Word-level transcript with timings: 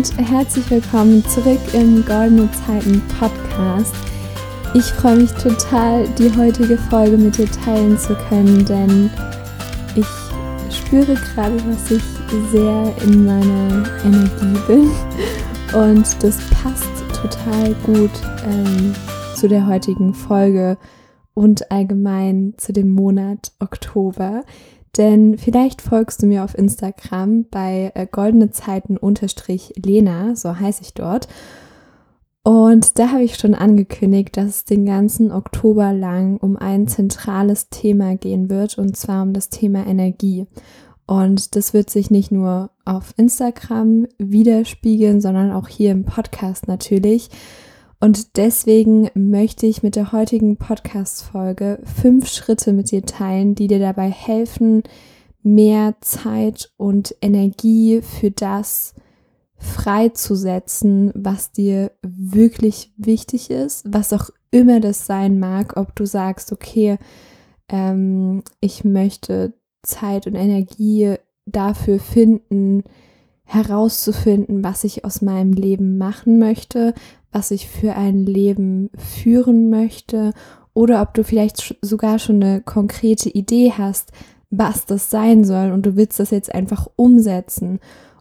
Und 0.00 0.16
herzlich 0.16 0.70
willkommen 0.70 1.22
zurück 1.26 1.60
im 1.74 2.02
Goldene 2.06 2.48
Zeiten 2.52 3.02
Podcast. 3.18 3.94
Ich 4.72 4.86
freue 4.86 5.16
mich 5.16 5.30
total, 5.32 6.08
die 6.18 6.34
heutige 6.38 6.78
Folge 6.78 7.18
mit 7.18 7.36
dir 7.36 7.50
teilen 7.50 7.98
zu 7.98 8.14
können, 8.30 8.64
denn 8.64 9.10
ich 9.94 10.06
spüre 10.74 11.14
gerade, 11.16 11.54
dass 11.58 11.90
ich 11.90 12.02
sehr 12.50 12.94
in 13.02 13.26
meiner 13.26 13.84
Energie 14.02 14.58
bin 14.66 14.90
und 15.78 16.22
das 16.24 16.38
passt 16.48 16.88
total 17.20 17.74
gut 17.84 18.22
ähm, 18.46 18.94
zu 19.34 19.48
der 19.48 19.66
heutigen 19.66 20.14
Folge 20.14 20.78
und 21.34 21.70
allgemein 21.70 22.54
zu 22.56 22.72
dem 22.72 22.88
Monat 22.88 23.52
Oktober. 23.58 24.44
Denn 24.96 25.38
vielleicht 25.38 25.82
folgst 25.82 26.22
du 26.22 26.26
mir 26.26 26.44
auf 26.44 26.56
Instagram 26.56 27.46
bei 27.50 27.92
äh, 27.94 28.06
goldene 28.10 28.50
Zeiten 28.50 28.96
unterstrich 28.96 29.72
Lena, 29.76 30.34
so 30.34 30.58
heiße 30.58 30.82
ich 30.82 30.94
dort. 30.94 31.28
Und 32.42 32.98
da 32.98 33.10
habe 33.10 33.22
ich 33.22 33.36
schon 33.36 33.54
angekündigt, 33.54 34.36
dass 34.36 34.46
es 34.48 34.64
den 34.64 34.86
ganzen 34.86 35.30
Oktober 35.30 35.92
lang 35.92 36.38
um 36.38 36.56
ein 36.56 36.88
zentrales 36.88 37.68
Thema 37.68 38.16
gehen 38.16 38.48
wird, 38.48 38.78
und 38.78 38.96
zwar 38.96 39.22
um 39.22 39.34
das 39.34 39.50
Thema 39.50 39.86
Energie. 39.86 40.46
Und 41.06 41.54
das 41.54 41.74
wird 41.74 41.90
sich 41.90 42.10
nicht 42.10 42.30
nur 42.30 42.70
auf 42.84 43.12
Instagram 43.16 44.06
widerspiegeln, 44.18 45.20
sondern 45.20 45.52
auch 45.52 45.68
hier 45.68 45.90
im 45.90 46.04
Podcast 46.04 46.66
natürlich. 46.66 47.30
Und 48.00 48.38
deswegen 48.38 49.10
möchte 49.14 49.66
ich 49.66 49.82
mit 49.82 49.94
der 49.94 50.12
heutigen 50.12 50.56
Podcast-Folge 50.56 51.80
fünf 51.84 52.28
Schritte 52.28 52.72
mit 52.72 52.90
dir 52.90 53.02
teilen, 53.02 53.54
die 53.54 53.66
dir 53.66 53.78
dabei 53.78 54.10
helfen, 54.10 54.82
mehr 55.42 55.94
Zeit 56.00 56.72
und 56.78 57.14
Energie 57.20 58.00
für 58.00 58.30
das 58.30 58.94
freizusetzen, 59.56 61.12
was 61.14 61.52
dir 61.52 61.92
wirklich 62.02 62.90
wichtig 62.96 63.50
ist, 63.50 63.84
was 63.86 64.14
auch 64.14 64.30
immer 64.50 64.80
das 64.80 65.04
sein 65.04 65.38
mag, 65.38 65.76
ob 65.76 65.94
du 65.94 66.06
sagst, 66.06 66.52
okay, 66.52 66.96
ähm, 67.68 68.42
ich 68.60 68.82
möchte 68.84 69.52
Zeit 69.82 70.26
und 70.26 70.36
Energie 70.36 71.16
dafür 71.44 71.98
finden, 71.98 72.84
herauszufinden, 73.52 74.62
was 74.62 74.84
ich 74.84 75.04
aus 75.04 75.22
meinem 75.22 75.52
Leben 75.52 75.98
machen 75.98 76.38
möchte, 76.38 76.94
was 77.32 77.50
ich 77.50 77.68
für 77.68 77.96
ein 77.96 78.24
Leben 78.24 78.90
führen 78.96 79.70
möchte 79.70 80.32
oder 80.72 81.02
ob 81.02 81.14
du 81.14 81.24
vielleicht 81.24 81.76
sogar 81.82 82.20
schon 82.20 82.42
eine 82.42 82.60
konkrete 82.60 83.28
Idee 83.28 83.72
hast, 83.76 84.12
was 84.50 84.86
das 84.86 85.10
sein 85.10 85.42
soll 85.44 85.72
und 85.72 85.84
du 85.84 85.96
willst 85.96 86.20
das 86.20 86.30
jetzt 86.30 86.54
einfach 86.54 86.88
umsetzen 86.94 87.80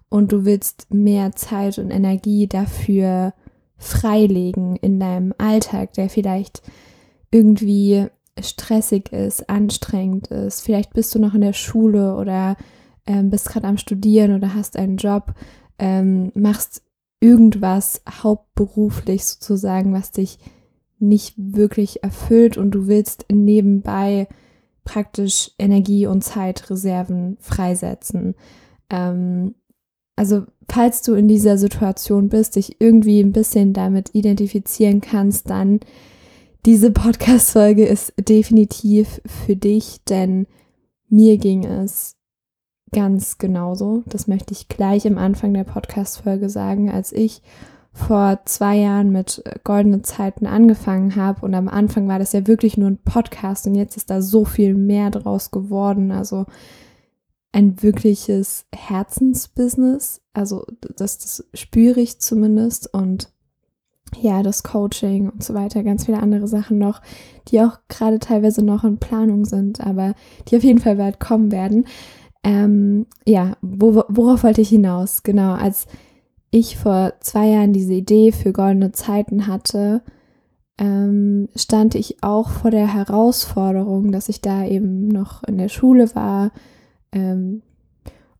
und 0.09 0.31
du 0.31 0.45
willst 0.45 0.91
mehr 0.91 1.35
Zeit 1.35 1.77
und 1.77 1.91
Energie 1.91 2.47
dafür 2.47 3.33
freilegen 3.77 4.77
in 4.77 4.99
deinem 4.99 5.35
Alltag, 5.37 5.93
der 5.93 6.09
vielleicht 6.09 6.63
irgendwie 7.29 8.07
stressig 8.41 9.11
ist, 9.11 9.47
anstrengend 9.47 10.27
ist. 10.27 10.61
Vielleicht 10.61 10.93
bist 10.93 11.13
du 11.13 11.19
noch 11.19 11.35
in 11.35 11.41
der 11.41 11.53
Schule 11.53 12.15
oder 12.15 12.57
ähm, 13.09 13.31
bist 13.31 13.49
gerade 13.49 13.67
am 13.67 13.77
Studieren 13.77 14.35
oder 14.35 14.53
hast 14.53 14.77
einen 14.77 14.97
Job, 14.97 15.33
ähm, 15.79 16.31
machst 16.35 16.83
irgendwas 17.19 18.01
hauptberuflich 18.07 19.25
sozusagen, 19.25 19.91
was 19.91 20.11
dich 20.11 20.37
nicht 20.99 21.33
wirklich 21.37 22.03
erfüllt 22.03 22.57
und 22.57 22.71
du 22.71 22.87
willst 22.87 23.25
nebenbei 23.31 24.27
praktisch 24.83 25.51
Energie- 25.57 26.05
und 26.05 26.23
Zeitreserven 26.23 27.37
freisetzen. 27.39 28.35
Ähm, 28.91 29.55
also 30.15 30.43
falls 30.69 31.01
du 31.01 31.15
in 31.15 31.27
dieser 31.27 31.57
Situation 31.57 32.29
bist, 32.29 32.57
dich 32.57 32.79
irgendwie 32.79 33.21
ein 33.21 33.31
bisschen 33.31 33.73
damit 33.73 34.13
identifizieren 34.13 35.01
kannst, 35.01 35.49
dann 35.49 35.79
diese 36.65 36.91
Podcast-Folge 36.91 37.85
ist 37.85 38.13
definitiv 38.19 39.21
für 39.25 39.55
dich, 39.55 40.03
denn 40.03 40.45
mir 41.07 41.37
ging 41.37 41.65
es 41.65 42.18
ganz 42.91 43.37
genauso. 43.37 44.03
Das 44.05 44.27
möchte 44.27 44.53
ich 44.53 44.67
gleich 44.67 45.05
am 45.07 45.17
Anfang 45.17 45.53
der 45.53 45.63
Podcast-Folge 45.63 46.49
sagen, 46.49 46.89
als 46.89 47.11
ich 47.11 47.41
vor 47.91 48.39
zwei 48.45 48.77
Jahren 48.77 49.11
mit 49.11 49.41
äh, 49.45 49.55
Goldene 49.63 50.01
Zeiten 50.01 50.45
angefangen 50.45 51.15
habe. 51.15 51.45
Und 51.45 51.53
am 51.53 51.67
Anfang 51.67 52.07
war 52.07 52.19
das 52.19 52.33
ja 52.33 52.47
wirklich 52.47 52.77
nur 52.77 52.89
ein 52.89 52.99
Podcast 53.03 53.67
und 53.67 53.75
jetzt 53.75 53.97
ist 53.97 54.09
da 54.09 54.21
so 54.21 54.45
viel 54.45 54.75
mehr 54.75 55.09
draus 55.11 55.51
geworden. 55.51 56.11
Also 56.11 56.45
ein 57.51 57.81
wirkliches 57.81 58.65
Herzensbusiness. 58.73 60.21
Also 60.33 60.65
das, 60.81 61.17
das 61.17 61.47
spüre 61.53 61.99
ich 61.99 62.19
zumindest. 62.19 62.93
Und 62.93 63.31
ja, 64.19 64.43
das 64.43 64.63
Coaching 64.63 65.29
und 65.29 65.43
so 65.43 65.53
weiter, 65.53 65.83
ganz 65.83 66.05
viele 66.05 66.19
andere 66.19 66.47
Sachen 66.47 66.77
noch, 66.77 67.01
die 67.47 67.61
auch 67.61 67.79
gerade 67.89 68.19
teilweise 68.19 68.63
noch 68.63 68.83
in 68.83 68.97
Planung 68.97 69.45
sind, 69.45 69.81
aber 69.81 70.13
die 70.47 70.57
auf 70.57 70.63
jeden 70.63 70.79
Fall 70.79 70.95
bald 70.95 71.19
kommen 71.19 71.51
werden. 71.51 71.85
Ähm, 72.43 73.05
ja, 73.25 73.57
wo, 73.61 74.03
worauf 74.07 74.43
wollte 74.43 74.61
ich 74.61 74.69
hinaus? 74.69 75.23
Genau, 75.23 75.53
als 75.53 75.87
ich 76.51 76.77
vor 76.77 77.13
zwei 77.19 77.47
Jahren 77.47 77.73
diese 77.73 77.93
Idee 77.93 78.31
für 78.31 78.53
goldene 78.53 78.91
Zeiten 78.91 79.47
hatte, 79.47 80.01
ähm, 80.79 81.49
stand 81.55 81.95
ich 81.95 82.23
auch 82.23 82.49
vor 82.49 82.71
der 82.71 82.93
Herausforderung, 82.93 84.11
dass 84.11 84.29
ich 84.29 84.41
da 84.41 84.65
eben 84.65 85.09
noch 85.09 85.43
in 85.43 85.57
der 85.57 85.67
Schule 85.67 86.15
war. 86.15 86.51
Ähm, 87.11 87.61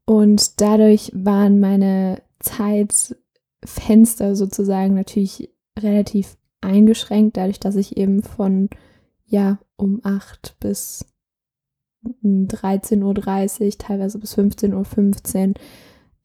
und 0.05 0.61
dadurch 0.61 1.11
waren 1.13 1.59
meine 1.59 2.21
Zeitfenster 2.39 4.35
sozusagen 4.35 4.95
natürlich 4.95 5.53
relativ 5.77 6.37
eingeschränkt, 6.61 7.37
dadurch, 7.37 7.59
dass 7.59 7.75
ich 7.75 7.97
eben 7.97 8.23
von 8.23 8.69
ja 9.25 9.59
um 9.75 9.99
acht 10.03 10.55
bis 10.59 11.05
13.30 12.05 13.65
Uhr, 13.65 13.71
teilweise 13.77 14.19
bis 14.19 14.37
15.15 14.37 15.49
Uhr 15.49 15.53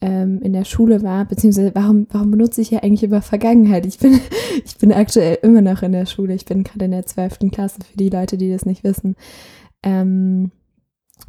ähm, 0.00 0.42
in 0.42 0.52
der 0.52 0.64
Schule 0.64 1.02
war, 1.02 1.24
beziehungsweise 1.24 1.74
warum, 1.74 2.06
warum 2.10 2.30
benutze 2.30 2.60
ich 2.60 2.70
ja 2.70 2.82
eigentlich 2.82 3.02
über 3.02 3.22
Vergangenheit? 3.22 3.86
Ich 3.86 3.98
bin, 3.98 4.20
ich 4.64 4.76
bin 4.78 4.92
aktuell 4.92 5.38
immer 5.42 5.62
noch 5.62 5.82
in 5.82 5.92
der 5.92 6.06
Schule, 6.06 6.34
ich 6.34 6.44
bin 6.44 6.62
gerade 6.62 6.84
in 6.84 6.90
der 6.90 7.06
12. 7.06 7.50
Klasse 7.50 7.78
für 7.82 7.96
die 7.96 8.10
Leute, 8.10 8.36
die 8.36 8.50
das 8.50 8.66
nicht 8.66 8.84
wissen. 8.84 9.16
Ähm, 9.82 10.50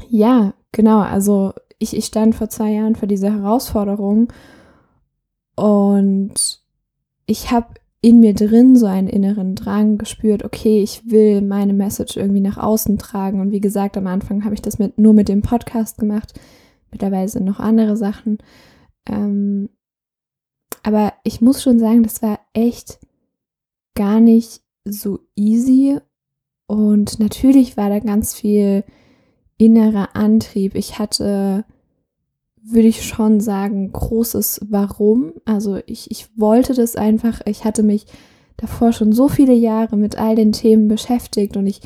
ja, 0.09 0.53
genau, 0.71 0.99
also 0.99 1.53
ich, 1.79 1.95
ich 1.95 2.05
stand 2.05 2.35
vor 2.35 2.49
zwei 2.49 2.71
Jahren 2.71 2.95
vor 2.95 3.07
dieser 3.07 3.31
Herausforderung 3.31 4.31
und 5.55 6.61
ich 7.25 7.51
habe 7.51 7.67
in 8.05 8.19
mir 8.19 8.35
drin 8.35 8.75
so 8.75 8.85
einen 8.85 9.07
inneren 9.07 9.55
Drang 9.55 9.97
gespürt, 9.97 10.45
okay, 10.45 10.79
ich 10.83 11.09
will 11.09 11.41
meine 11.41 11.73
Message 11.73 12.17
irgendwie 12.17 12.39
nach 12.39 12.59
außen 12.59 12.99
tragen. 12.99 13.39
Und 13.39 13.51
wie 13.51 13.59
gesagt, 13.59 13.97
am 13.97 14.05
Anfang 14.05 14.45
habe 14.45 14.53
ich 14.53 14.61
das 14.61 14.77
mit, 14.77 14.99
nur 14.99 15.13
mit 15.13 15.27
dem 15.27 15.41
Podcast 15.41 15.97
gemacht. 15.97 16.39
Mittlerweile 16.91 17.43
noch 17.43 17.59
andere 17.59 17.97
Sachen. 17.97 18.37
Ähm, 19.07 19.69
aber 20.83 21.13
ich 21.23 21.41
muss 21.41 21.63
schon 21.63 21.79
sagen, 21.79 22.03
das 22.03 22.21
war 22.21 22.39
echt 22.53 22.99
gar 23.95 24.19
nicht 24.19 24.61
so 24.87 25.21
easy. 25.35 25.97
Und 26.67 27.19
natürlich 27.19 27.75
war 27.75 27.89
da 27.89 27.97
ganz 27.97 28.35
viel 28.35 28.83
innerer 29.57 30.15
Antrieb. 30.15 30.75
Ich 30.75 30.99
hatte 30.99 31.65
würde 32.67 32.87
ich 32.87 33.03
schon 33.03 33.39
sagen, 33.39 33.91
großes 33.91 34.67
Warum. 34.69 35.33
Also 35.45 35.79
ich, 35.85 36.09
ich 36.09 36.27
wollte 36.37 36.73
das 36.73 36.95
einfach, 36.95 37.41
ich 37.45 37.63
hatte 37.63 37.83
mich 37.83 38.07
davor 38.57 38.91
schon 38.91 39.11
so 39.13 39.27
viele 39.27 39.53
Jahre 39.53 39.97
mit 39.97 40.17
all 40.17 40.35
den 40.35 40.51
Themen 40.51 40.87
beschäftigt 40.87 41.57
und 41.57 41.67
ich 41.67 41.81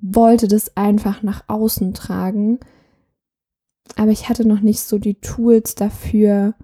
wollte 0.00 0.48
das 0.48 0.76
einfach 0.76 1.22
nach 1.22 1.44
außen 1.48 1.94
tragen. 1.94 2.60
Aber 3.96 4.10
ich 4.10 4.28
hatte 4.28 4.46
noch 4.46 4.60
nicht 4.60 4.80
so 4.80 4.98
die 4.98 5.20
Tools 5.20 5.74
dafür, 5.74 6.54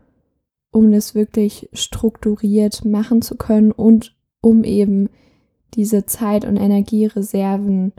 um 0.71 0.93
das 0.93 1.15
wirklich 1.15 1.69
strukturiert 1.73 2.85
machen 2.85 3.23
zu 3.23 3.37
können 3.37 3.73
und 3.73 4.17
um 4.41 4.65
eben 4.65 5.09
diese 5.75 6.07
Zeit- 6.07 6.45
und 6.45 6.57
Energiereserven 6.57 7.93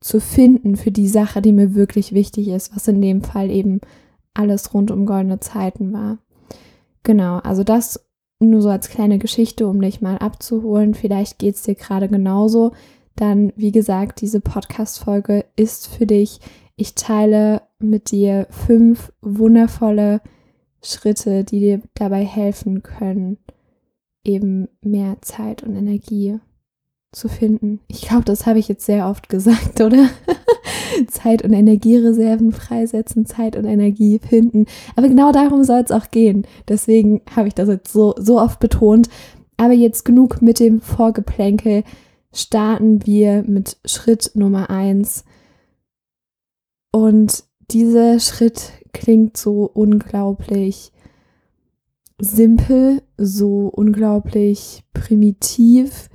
zu 0.00 0.20
finden 0.20 0.76
für 0.76 0.90
die 0.90 1.08
Sache, 1.08 1.42
die 1.42 1.52
mir 1.52 1.74
wirklich 1.74 2.12
wichtig 2.12 2.48
ist, 2.48 2.74
was 2.74 2.86
in 2.88 3.00
dem 3.00 3.22
Fall 3.22 3.50
eben 3.50 3.80
alles 4.38 4.72
rund 4.72 4.90
um 4.90 5.06
goldene 5.06 5.40
Zeiten 5.40 5.92
war. 5.92 6.18
Genau, 7.02 7.38
also 7.38 7.64
das 7.64 8.08
nur 8.40 8.62
so 8.62 8.68
als 8.68 8.88
kleine 8.88 9.18
Geschichte, 9.18 9.66
um 9.66 9.80
dich 9.80 10.00
mal 10.00 10.18
abzuholen. 10.18 10.94
Vielleicht 10.94 11.38
geht 11.38 11.56
es 11.56 11.62
dir 11.62 11.74
gerade 11.74 12.08
genauso. 12.08 12.72
Dann, 13.16 13.52
wie 13.56 13.72
gesagt, 13.72 14.20
diese 14.20 14.40
Podcast-Folge 14.40 15.44
ist 15.56 15.88
für 15.88 16.06
dich. 16.06 16.38
Ich 16.76 16.94
teile 16.94 17.62
mit 17.80 18.12
dir 18.12 18.46
fünf 18.50 19.12
wundervolle 19.20 20.20
Schritte, 20.82 21.42
die 21.42 21.58
dir 21.58 21.82
dabei 21.94 22.24
helfen 22.24 22.84
können, 22.84 23.38
eben 24.22 24.68
mehr 24.80 25.16
Zeit 25.20 25.64
und 25.64 25.74
Energie 25.74 26.38
zu 27.12 27.28
finden. 27.28 27.80
Ich 27.88 28.02
glaube, 28.02 28.24
das 28.24 28.46
habe 28.46 28.58
ich 28.58 28.68
jetzt 28.68 28.84
sehr 28.84 29.08
oft 29.08 29.28
gesagt, 29.28 29.80
oder? 29.82 30.08
Zeit 31.08 31.42
und 31.42 31.52
Energiereserven 31.52 32.52
freisetzen, 32.52 33.24
Zeit 33.26 33.56
und 33.56 33.64
Energie 33.64 34.18
finden. 34.18 34.66
Aber 34.96 35.08
genau 35.08 35.32
darum 35.32 35.64
soll 35.64 35.80
es 35.80 35.92
auch 35.92 36.10
gehen. 36.10 36.46
Deswegen 36.68 37.22
habe 37.34 37.48
ich 37.48 37.54
das 37.54 37.68
jetzt 37.68 37.92
so, 37.92 38.14
so 38.18 38.40
oft 38.40 38.60
betont. 38.60 39.08
Aber 39.56 39.72
jetzt 39.72 40.04
genug 40.04 40.42
mit 40.42 40.60
dem 40.60 40.80
Vorgeplänkel. 40.80 41.84
Starten 42.32 43.06
wir 43.06 43.42
mit 43.46 43.78
Schritt 43.84 44.32
Nummer 44.34 44.70
eins. 44.70 45.24
Und 46.92 47.44
dieser 47.70 48.18
Schritt 48.18 48.72
klingt 48.92 49.36
so 49.36 49.70
unglaublich 49.72 50.92
simpel, 52.20 53.02
so 53.16 53.68
unglaublich 53.68 54.82
primitiv, 54.92 56.08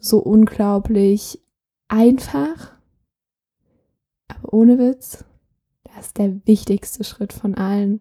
so 0.00 0.18
unglaublich 0.18 1.40
einfach. 1.88 2.72
Aber 4.28 4.54
ohne 4.54 4.78
Witz, 4.78 5.24
das 5.84 6.06
ist 6.06 6.18
der 6.18 6.46
wichtigste 6.46 7.04
Schritt 7.04 7.32
von 7.32 7.54
allen. 7.54 8.00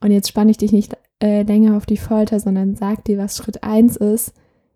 Und 0.00 0.10
jetzt 0.10 0.28
spanne 0.28 0.50
ich 0.50 0.58
dich 0.58 0.72
nicht 0.72 0.96
äh, 1.22 1.42
länger 1.42 1.76
auf 1.76 1.86
die 1.86 1.96
Folter, 1.96 2.40
sondern 2.40 2.74
sag 2.74 3.04
dir, 3.04 3.18
was 3.18 3.36
Schritt 3.36 3.62
1 3.62 3.96
ist, 3.96 4.32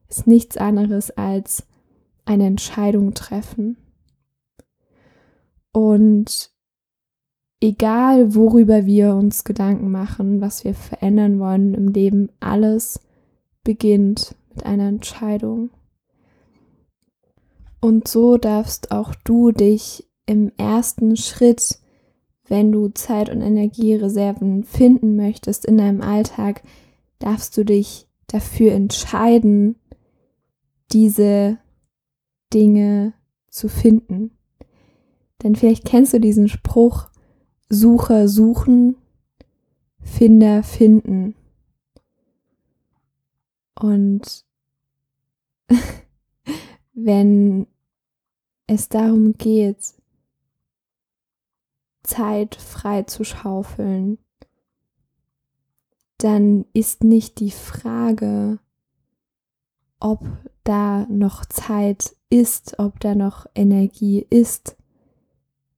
ist 0.08 0.26
nichts 0.26 0.56
anderes 0.56 1.10
als 1.10 1.66
eine 2.24 2.46
Entscheidung 2.46 3.14
treffen. 3.14 3.76
Und 5.72 6.52
egal 7.60 8.34
worüber 8.34 8.86
wir 8.86 9.14
uns 9.14 9.44
Gedanken 9.44 9.90
machen, 9.90 10.40
was 10.40 10.64
wir 10.64 10.74
verändern 10.74 11.40
wollen 11.40 11.74
im 11.74 11.88
Leben, 11.88 12.30
alles 12.40 13.00
beginnt 13.64 14.36
mit 14.50 14.64
einer 14.64 14.88
Entscheidung. 14.88 15.70
Und 17.84 18.08
so 18.08 18.38
darfst 18.38 18.92
auch 18.92 19.14
du 19.14 19.52
dich 19.52 20.08
im 20.24 20.50
ersten 20.56 21.18
Schritt, 21.18 21.80
wenn 22.48 22.72
du 22.72 22.88
Zeit- 22.88 23.28
und 23.28 23.42
Energiereserven 23.42 24.64
finden 24.64 25.16
möchtest 25.16 25.66
in 25.66 25.76
deinem 25.76 26.00
Alltag, 26.00 26.62
darfst 27.18 27.54
du 27.58 27.62
dich 27.62 28.08
dafür 28.26 28.72
entscheiden, 28.72 29.76
diese 30.92 31.58
Dinge 32.54 33.12
zu 33.50 33.68
finden. 33.68 34.30
Denn 35.42 35.54
vielleicht 35.54 35.84
kennst 35.84 36.14
du 36.14 36.20
diesen 36.20 36.48
Spruch, 36.48 37.10
Sucher 37.68 38.28
suchen, 38.28 38.96
Finder 40.00 40.62
finden. 40.62 41.34
Und 43.74 44.46
wenn 46.94 47.66
es 48.66 48.88
darum 48.88 49.34
geht, 49.34 49.94
Zeit 52.02 52.54
frei 52.54 53.02
zu 53.02 53.24
schaufeln, 53.24 54.18
dann 56.18 56.64
ist 56.72 57.04
nicht 57.04 57.40
die 57.40 57.50
Frage, 57.50 58.58
ob 60.00 60.26
da 60.64 61.06
noch 61.10 61.44
Zeit 61.46 62.16
ist, 62.30 62.78
ob 62.78 63.00
da 63.00 63.14
noch 63.14 63.46
Energie 63.54 64.26
ist, 64.30 64.76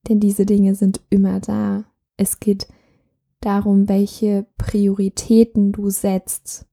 denn 0.09 0.21
diese 0.21 0.47
Dinge 0.47 0.75
sind 0.75 1.01
immer 1.11 1.41
da. 1.41 1.85
Es 2.17 2.41
geht 2.41 2.69
darum, 3.41 3.89
welche 3.89 4.47
Prioritäten 4.57 5.73
du 5.73 5.91
setzt. 5.91 6.67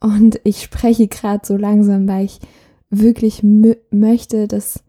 Und 0.00 0.40
ich 0.44 0.62
spreche 0.62 1.08
gerade 1.08 1.44
so 1.44 1.56
langsam, 1.56 2.06
weil 2.06 2.24
ich 2.24 2.40
wirklich 2.90 3.42
möchte, 3.42 4.48
dass 4.48 4.82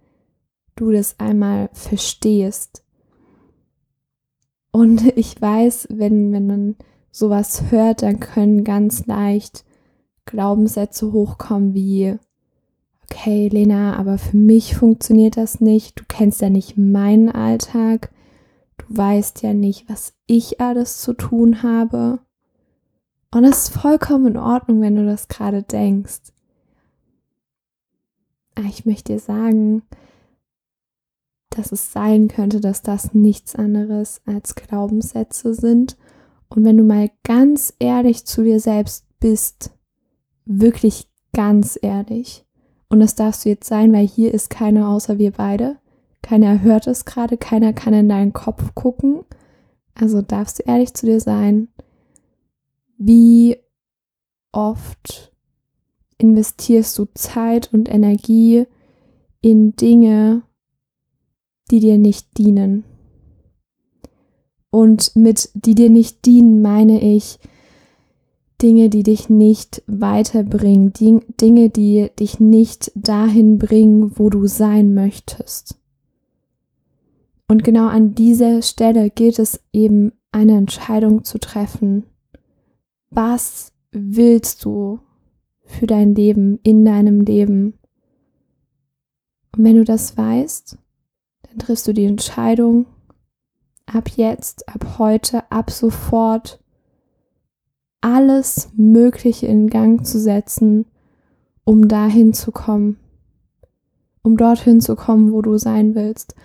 du 0.76 0.92
das 0.92 1.20
einmal 1.20 1.70
verstehst. 1.74 2.84
Und 4.72 5.06
ich 5.18 5.40
weiß, 5.42 5.88
wenn, 5.92 6.32
wenn 6.32 6.48
man 6.48 6.76
sowas 7.12 7.72
hört, 7.72 8.04
dann 8.04 8.20
können 8.20 8.64
ganz 8.64 9.06
leicht 9.06 9.66
Glaubenssätze 10.26 11.12
hochkommen 11.12 11.74
wie, 11.74 12.16
okay, 13.04 13.48
Lena, 13.48 13.98
aber 13.98 14.18
für 14.18 14.38
mich 14.38 14.76
funktioniert 14.76 15.38
das 15.38 15.60
nicht. 15.60 16.00
Du 16.00 16.04
kennst 16.08 16.42
ja 16.42 16.50
nicht 16.50 16.78
meinen 16.78 17.30
Alltag. 17.30 18.12
Du 18.78 18.86
weißt 18.90 19.42
ja 19.42 19.54
nicht, 19.54 19.90
was 19.90 20.14
ich 20.28 20.62
alles 20.62 21.02
zu 21.02 21.14
tun 21.14 21.64
habe. 21.64 22.20
Und 23.32 23.44
es 23.44 23.64
ist 23.64 23.70
vollkommen 23.70 24.28
in 24.28 24.38
Ordnung, 24.38 24.82
wenn 24.82 24.96
du 24.96 25.06
das 25.06 25.28
gerade 25.28 25.64
denkst. 25.64 26.32
Aber 28.60 28.68
ich 28.68 28.86
möchte 28.86 29.14
dir 29.14 29.20
sagen, 29.20 29.84
dass 31.50 31.72
es 31.72 31.94
sein 31.94 32.28
könnte, 32.28 32.60
dass 32.60 32.82
das 32.82 33.14
nichts 33.14 33.56
anderes 33.56 34.22
als 34.26 34.54
Glaubenssätze 34.54 35.54
sind. 35.54 35.96
Und 36.50 36.66
wenn 36.66 36.76
du 36.76 36.84
mal 36.84 37.10
ganz 37.24 37.74
ehrlich 37.80 38.26
zu 38.26 38.44
dir 38.44 38.60
selbst 38.60 39.06
bist, 39.22 39.72
wirklich 40.44 41.08
ganz 41.32 41.80
ehrlich, 41.82 42.46
und 42.90 43.00
das 43.00 43.16
darfst 43.16 43.46
du 43.46 43.50
jetzt 43.50 43.68
sein, 43.68 43.94
weil 43.94 44.06
hier 44.06 44.34
ist 44.34 44.50
keiner 44.50 44.90
außer 44.90 45.18
wir 45.18 45.32
beide. 45.32 45.78
Keiner 46.22 46.62
hört 46.62 46.86
es 46.88 47.06
gerade, 47.06 47.38
keiner 47.38 47.72
kann 47.72 47.94
in 47.94 48.10
deinen 48.10 48.34
Kopf 48.34 48.76
gucken. 48.76 49.24
Also 49.96 50.22
darfst 50.22 50.60
du 50.60 50.64
ehrlich 50.64 50.94
zu 50.94 51.06
dir 51.06 51.22
sein. 51.22 51.70
Wie 52.98 53.56
oft 54.52 55.29
investierst 56.20 56.98
du 57.00 57.08
Zeit 57.16 57.74
und 57.74 57.90
Energie 57.90 58.66
in 59.42 59.76
Dinge, 59.76 60.44
die 61.72 61.80
dir 61.80 61.98
nicht 61.98 62.38
dienen? 62.38 62.84
Und 64.70 65.16
mit 65.16 65.50
die 65.56 65.74
dir 65.74 65.90
nicht 65.90 66.26
dienen 66.26 66.62
meine 66.62 67.02
ich, 67.02 67.40
Dinge, 68.62 68.90
die 68.90 69.04
dich 69.04 69.30
nicht 69.30 69.82
weiterbringen, 69.88 70.94
Dinge, 70.94 71.70
die 71.70 72.10
dich 72.20 72.40
nicht 72.40 72.92
dahin 72.94 73.58
bringen, 73.58 74.20
wo 74.20 74.30
du 74.30 74.46
sein 74.48 74.94
möchtest. 74.94 75.80
Und 77.48 77.64
genau 77.64 77.88
an 77.88 78.14
dieser 78.14 78.62
Stelle 78.62 79.10
gilt 79.10 79.40
es 79.40 79.60
eben, 79.74 80.12
eine 80.32 80.58
Entscheidung 80.58 81.24
zu 81.24 81.40
treffen. 81.40 82.04
Was 83.10 83.74
willst 83.92 84.64
du 84.64 85.00
für 85.70 85.88
dein 85.88 86.16
Leben, 86.16 86.60
in 86.64 86.84
deinem 86.84 87.22
Leben? 87.22 87.76
Und 89.56 89.64
wenn 89.64 89.76
du 89.76 89.84
das 89.84 90.18
weißt, 90.18 90.78
dann 91.44 91.60
triffst 91.60 91.88
du 91.88 91.94
die 91.94 92.06
Entscheidung, 92.06 92.86
ab 93.86 94.10
jetzt, 94.16 94.68
ab 94.68 94.98
heute, 94.98 95.50
ab 95.52 95.72
sofort 95.72 96.60
alles 98.02 98.70
Mögliche 98.76 99.48
in 99.48 99.68
Gang 99.68 100.06
zu 100.06 100.20
setzen, 100.20 100.86
um 101.66 101.88
dahin 101.88 102.34
zu 102.34 102.52
kommen, 102.52 102.98
um 104.24 104.38
dorthin 104.38 104.82
zu 104.82 104.96
kommen, 104.96 105.32
wo 105.32 105.42
du 105.42 105.58
sein 105.58 105.96
willst. 105.96 106.36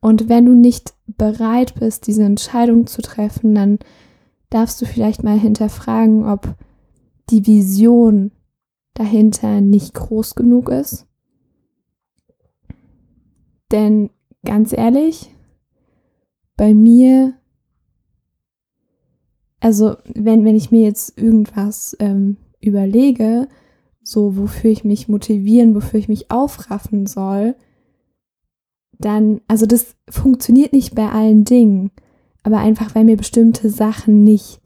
Und 0.00 0.28
wenn 0.28 0.46
du 0.46 0.54
nicht 0.54 0.94
bereit 1.06 1.74
bist, 1.78 2.06
diese 2.06 2.24
Entscheidung 2.24 2.86
zu 2.86 3.02
treffen, 3.02 3.54
dann 3.54 3.78
darfst 4.50 4.80
du 4.80 4.86
vielleicht 4.86 5.22
mal 5.22 5.38
hinterfragen, 5.38 6.24
ob 6.26 6.54
die 7.30 7.46
Vision 7.46 8.32
dahinter 8.94 9.60
nicht 9.60 9.94
groß 9.94 10.34
genug 10.34 10.68
ist. 10.68 11.06
Denn 13.70 14.10
ganz 14.44 14.72
ehrlich, 14.72 15.34
bei 16.56 16.74
mir 16.74 17.34
also 19.62 19.96
wenn, 20.12 20.44
wenn 20.44 20.56
ich 20.56 20.72
mir 20.72 20.82
jetzt 20.82 21.16
irgendwas 21.16 21.96
ähm, 22.00 22.36
überlege, 22.60 23.46
so 24.02 24.36
wofür 24.36 24.72
ich 24.72 24.82
mich 24.82 25.08
motivieren, 25.08 25.76
wofür 25.76 26.00
ich 26.00 26.08
mich 26.08 26.32
aufraffen 26.32 27.06
soll, 27.06 27.54
dann, 28.98 29.40
also 29.46 29.64
das 29.66 29.94
funktioniert 30.10 30.72
nicht 30.72 30.96
bei 30.96 31.08
allen 31.10 31.44
Dingen, 31.44 31.92
aber 32.42 32.58
einfach, 32.58 32.96
weil 32.96 33.04
mir 33.04 33.16
bestimmte 33.16 33.70
Sachen 33.70 34.24
nicht 34.24 34.60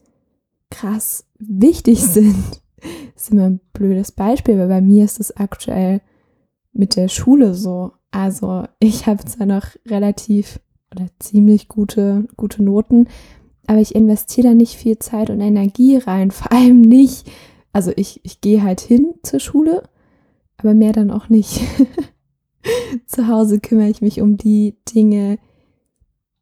krass 0.71 1.26
wichtig 1.39 2.03
sind. 2.03 2.63
Das 3.15 3.25
ist 3.25 3.33
immer 3.33 3.45
ein 3.45 3.61
blödes 3.73 4.13
Beispiel, 4.13 4.59
weil 4.59 4.69
bei 4.69 4.81
mir 4.81 5.05
ist 5.05 5.21
es 5.21 5.37
aktuell 5.37 6.01
mit 6.73 6.97
der 6.97 7.09
Schule 7.09 7.55
so. 7.55 7.93
Also 8.11 8.65
ich 8.79 9.07
habe 9.07 9.25
zwar 9.25 9.47
noch 9.47 9.67
relativ 9.87 10.61
oder 10.93 11.07
ziemlich 11.19 11.69
gute, 11.69 12.29
gute 12.37 12.63
Noten, 12.63 13.09
aber 13.67 13.81
ich 13.81 13.95
investiere 13.95 14.49
da 14.49 14.55
nicht 14.55 14.77
viel 14.77 14.99
Zeit 14.99 15.31
und 15.31 15.41
Energie 15.41 15.97
rein, 15.97 16.31
vor 16.33 16.53
allem 16.53 16.81
nicht. 16.81 17.31
Also 17.73 17.93
ich, 17.97 18.21
ich 18.25 18.41
gehe 18.41 18.63
halt 18.63 18.81
hin 18.81 19.15
zur 19.23 19.41
Schule, 19.41 19.83
aber 20.57 20.75
mehr 20.75 20.93
dann 20.93 21.11
auch 21.11 21.29
nicht. 21.29 21.61
Zu 23.07 23.29
Hause 23.29 23.61
kümmere 23.61 23.89
ich 23.89 24.01
mich 24.01 24.21
um 24.21 24.37
die 24.37 24.77
Dinge, 24.93 25.39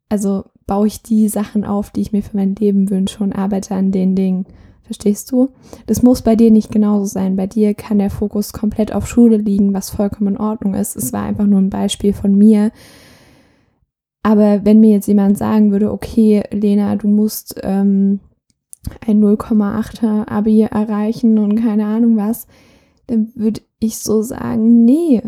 also 0.09 0.45
baue 0.67 0.87
ich 0.87 1.03
die 1.03 1.29
Sachen 1.29 1.65
auf, 1.65 1.91
die 1.91 2.01
ich 2.01 2.13
mir 2.13 2.23
für 2.23 2.37
mein 2.37 2.55
Leben 2.55 2.89
wünsche 2.89 3.23
und 3.23 3.33
arbeite 3.33 3.75
an 3.75 3.93
den 3.93 4.15
Dingen. 4.15 4.47
Verstehst 4.85 5.33
du? 5.33 5.49
Das 5.87 6.03
muss 6.03 6.21
bei 6.21 6.37
dir 6.37 6.51
nicht 6.51 6.71
genauso 6.71 7.07
sein. 7.07 7.37
Bei 7.37 7.47
dir 7.47 7.73
kann 7.73 7.99
der 7.99 8.11
Fokus 8.11 8.53
komplett 8.53 8.95
auf 8.95 9.09
Schule 9.09 9.39
liegen, 9.39 9.73
was 9.73 9.89
vollkommen 9.89 10.35
in 10.35 10.41
Ordnung 10.41 10.75
ist. 10.75 10.95
Es 10.95 11.13
war 11.13 11.23
einfach 11.23 11.47
nur 11.47 11.59
ein 11.59 11.71
Beispiel 11.71 12.13
von 12.13 12.37
mir. 12.37 12.71
Aber 14.23 14.65
wenn 14.65 14.81
mir 14.81 14.91
jetzt 14.91 15.09
jemand 15.09 15.39
sagen 15.39 15.73
würde, 15.73 15.91
okay, 15.91 16.43
Lena, 16.51 16.97
du 16.97 17.09
musst 17.09 17.59
ähm, 17.63 18.21
ein 19.07 19.23
0,8er 19.23 20.29
Abi 20.29 20.63
erreichen 20.63 21.39
und 21.39 21.57
keine 21.57 21.87
Ahnung 21.87 22.19
was, 22.19 22.47
dann 23.07 23.33
würde 23.35 23.63
ich 23.81 23.99
so 23.99 24.21
sagen, 24.21 24.85
nee, 24.85 25.23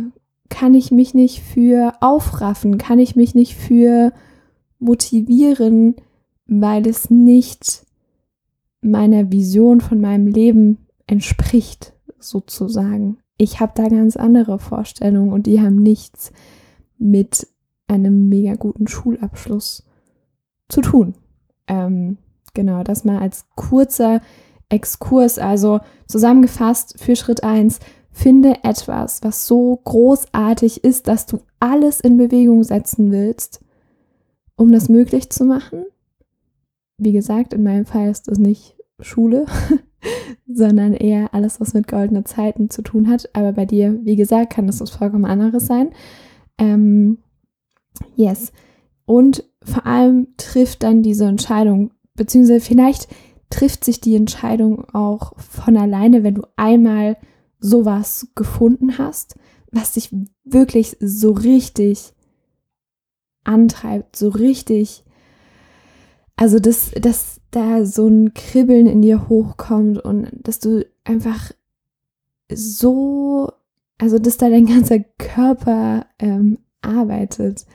kann 0.51 0.75
ich 0.75 0.91
mich 0.91 1.15
nicht 1.15 1.41
für 1.41 1.95
aufraffen, 2.01 2.79
kann 2.79 2.99
ich 2.99 3.17
mich 3.17 3.35
nicht 3.35 3.55
für 3.55 4.13
motivieren, 4.79 5.97
weil 6.47 6.87
es 6.87 7.11
nicht 7.11 7.86
meiner 8.81 9.31
Vision 9.33 9.81
von 9.81 10.01
meinem 10.01 10.27
Leben 10.27 10.87
entspricht, 11.07 11.95
sozusagen. 12.19 13.19
Ich 13.39 13.61
habe 13.61 13.73
da 13.75 13.89
ganz 13.89 14.17
andere 14.17 14.59
Vorstellungen 14.59 15.33
und 15.33 15.47
die 15.47 15.61
haben 15.61 15.77
nichts 15.77 16.33
mit 16.99 17.47
einem 17.87 18.29
mega 18.29 18.55
guten 18.55 18.89
Schulabschluss 18.89 19.85
zu 20.69 20.81
tun. 20.81 21.15
Ähm, 21.69 22.19
genau, 22.55 22.83
das 22.83 23.05
mal 23.05 23.19
als 23.19 23.47
kurzer 23.55 24.21
Exkurs. 24.69 25.39
Also 25.39 25.81
zusammengefasst 26.07 26.97
für 26.99 27.17
Schritt 27.17 27.45
1, 27.45 27.79
finde 28.11 28.65
etwas, 28.65 29.23
was 29.23 29.47
so 29.47 29.77
großartig 29.85 30.83
ist, 30.83 31.07
dass 31.07 31.27
du 31.27 31.41
alles 31.61 32.01
in 32.01 32.17
Bewegung 32.17 32.65
setzen 32.65 33.13
willst, 33.13 33.61
um 34.57 34.73
das 34.73 34.89
möglich 34.89 35.31
zu 35.31 35.45
machen. 35.45 35.85
Wie 36.99 37.13
gesagt, 37.13 37.53
in 37.53 37.63
meinem 37.63 37.87
Fall 37.87 38.11
ist 38.11 38.29
das 38.29 38.39
nicht 38.39 38.77
Schule, 39.01 39.47
sondern 40.47 40.95
eher 40.95 41.35
alles, 41.35 41.61
was 41.61 41.75
mit 41.75 41.89
goldenen 41.89 42.25
Zeiten 42.25 42.71
zu 42.71 42.83
tun 42.83 43.09
hat. 43.09 43.29
Aber 43.35 43.53
bei 43.53 43.67
dir, 43.67 43.99
wie 44.05 44.17
gesagt, 44.17 44.53
kann 44.53 44.67
das 44.67 44.81
was 44.81 44.91
vollkommen 44.91 45.25
anderes 45.25 45.67
sein. 45.67 45.91
Ähm, 46.59 47.19
yes. 48.15 48.53
Und 49.05 49.45
vor 49.63 49.87
allem 49.87 50.29
trifft 50.37 50.83
dann 50.83 51.03
diese 51.03 51.27
Entscheidung, 51.27 51.93
beziehungsweise 52.15 52.61
vielleicht 52.61 53.09
trifft 53.51 53.85
sich 53.85 54.01
die 54.01 54.17
Entscheidung 54.17 54.89
auch 54.93 55.39
von 55.39 55.77
alleine, 55.77 56.23
wenn 56.23 56.35
du 56.35 56.43
einmal 56.57 57.17
sowas 57.61 58.29
gefunden 58.35 58.99
hast, 58.99 59.37
was 59.71 59.93
dich 59.93 60.15
wirklich 60.45 60.97
so 61.01 61.33
richtig 61.33 62.13
antreibt, 63.45 64.17
so 64.17 64.29
richtig, 64.29 65.05
also 66.37 66.59
dass, 66.59 66.91
dass 66.93 67.41
da 67.51 67.85
so 67.85 68.07
ein 68.07 68.35
Kribbeln 68.35 68.87
in 68.87 69.03
dir 69.03 69.29
hochkommt 69.29 69.99
und 69.99 70.29
dass 70.35 70.59
du 70.59 70.87
einfach 71.05 71.53
so, 72.53 73.51
also 73.99 74.19
dass 74.19 74.37
da 74.37 74.51
dein 74.51 74.67
ganzer 74.67 75.01
Körper 75.01 76.07
ähm, 76.19 76.59
arbeitet. 76.83 77.67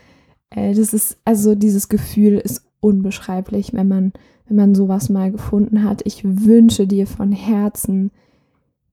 Äh, 0.51 0.73
das 0.75 0.93
ist, 0.93 1.17
also 1.25 1.55
dieses 1.55 1.89
Gefühl 1.89 2.37
ist 2.37 2.65
unbeschreiblich, 2.79 3.73
wenn 3.73 3.87
man, 3.87 4.13
wenn 4.47 4.57
man 4.57 4.75
sowas 4.75 5.09
mal 5.09 5.31
gefunden 5.31 5.83
hat. 5.83 6.01
Ich 6.05 6.23
wünsche 6.23 6.87
dir 6.87 7.07
von 7.07 7.31
Herzen, 7.31 8.11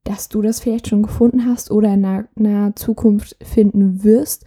dass 0.04 0.30
du 0.30 0.40
das 0.40 0.60
vielleicht 0.60 0.88
schon 0.88 1.02
gefunden 1.02 1.44
hast 1.46 1.70
oder 1.70 1.92
in 1.92 2.00
naher, 2.00 2.28
naher 2.34 2.74
Zukunft 2.74 3.36
finden 3.42 4.02
wirst. 4.04 4.46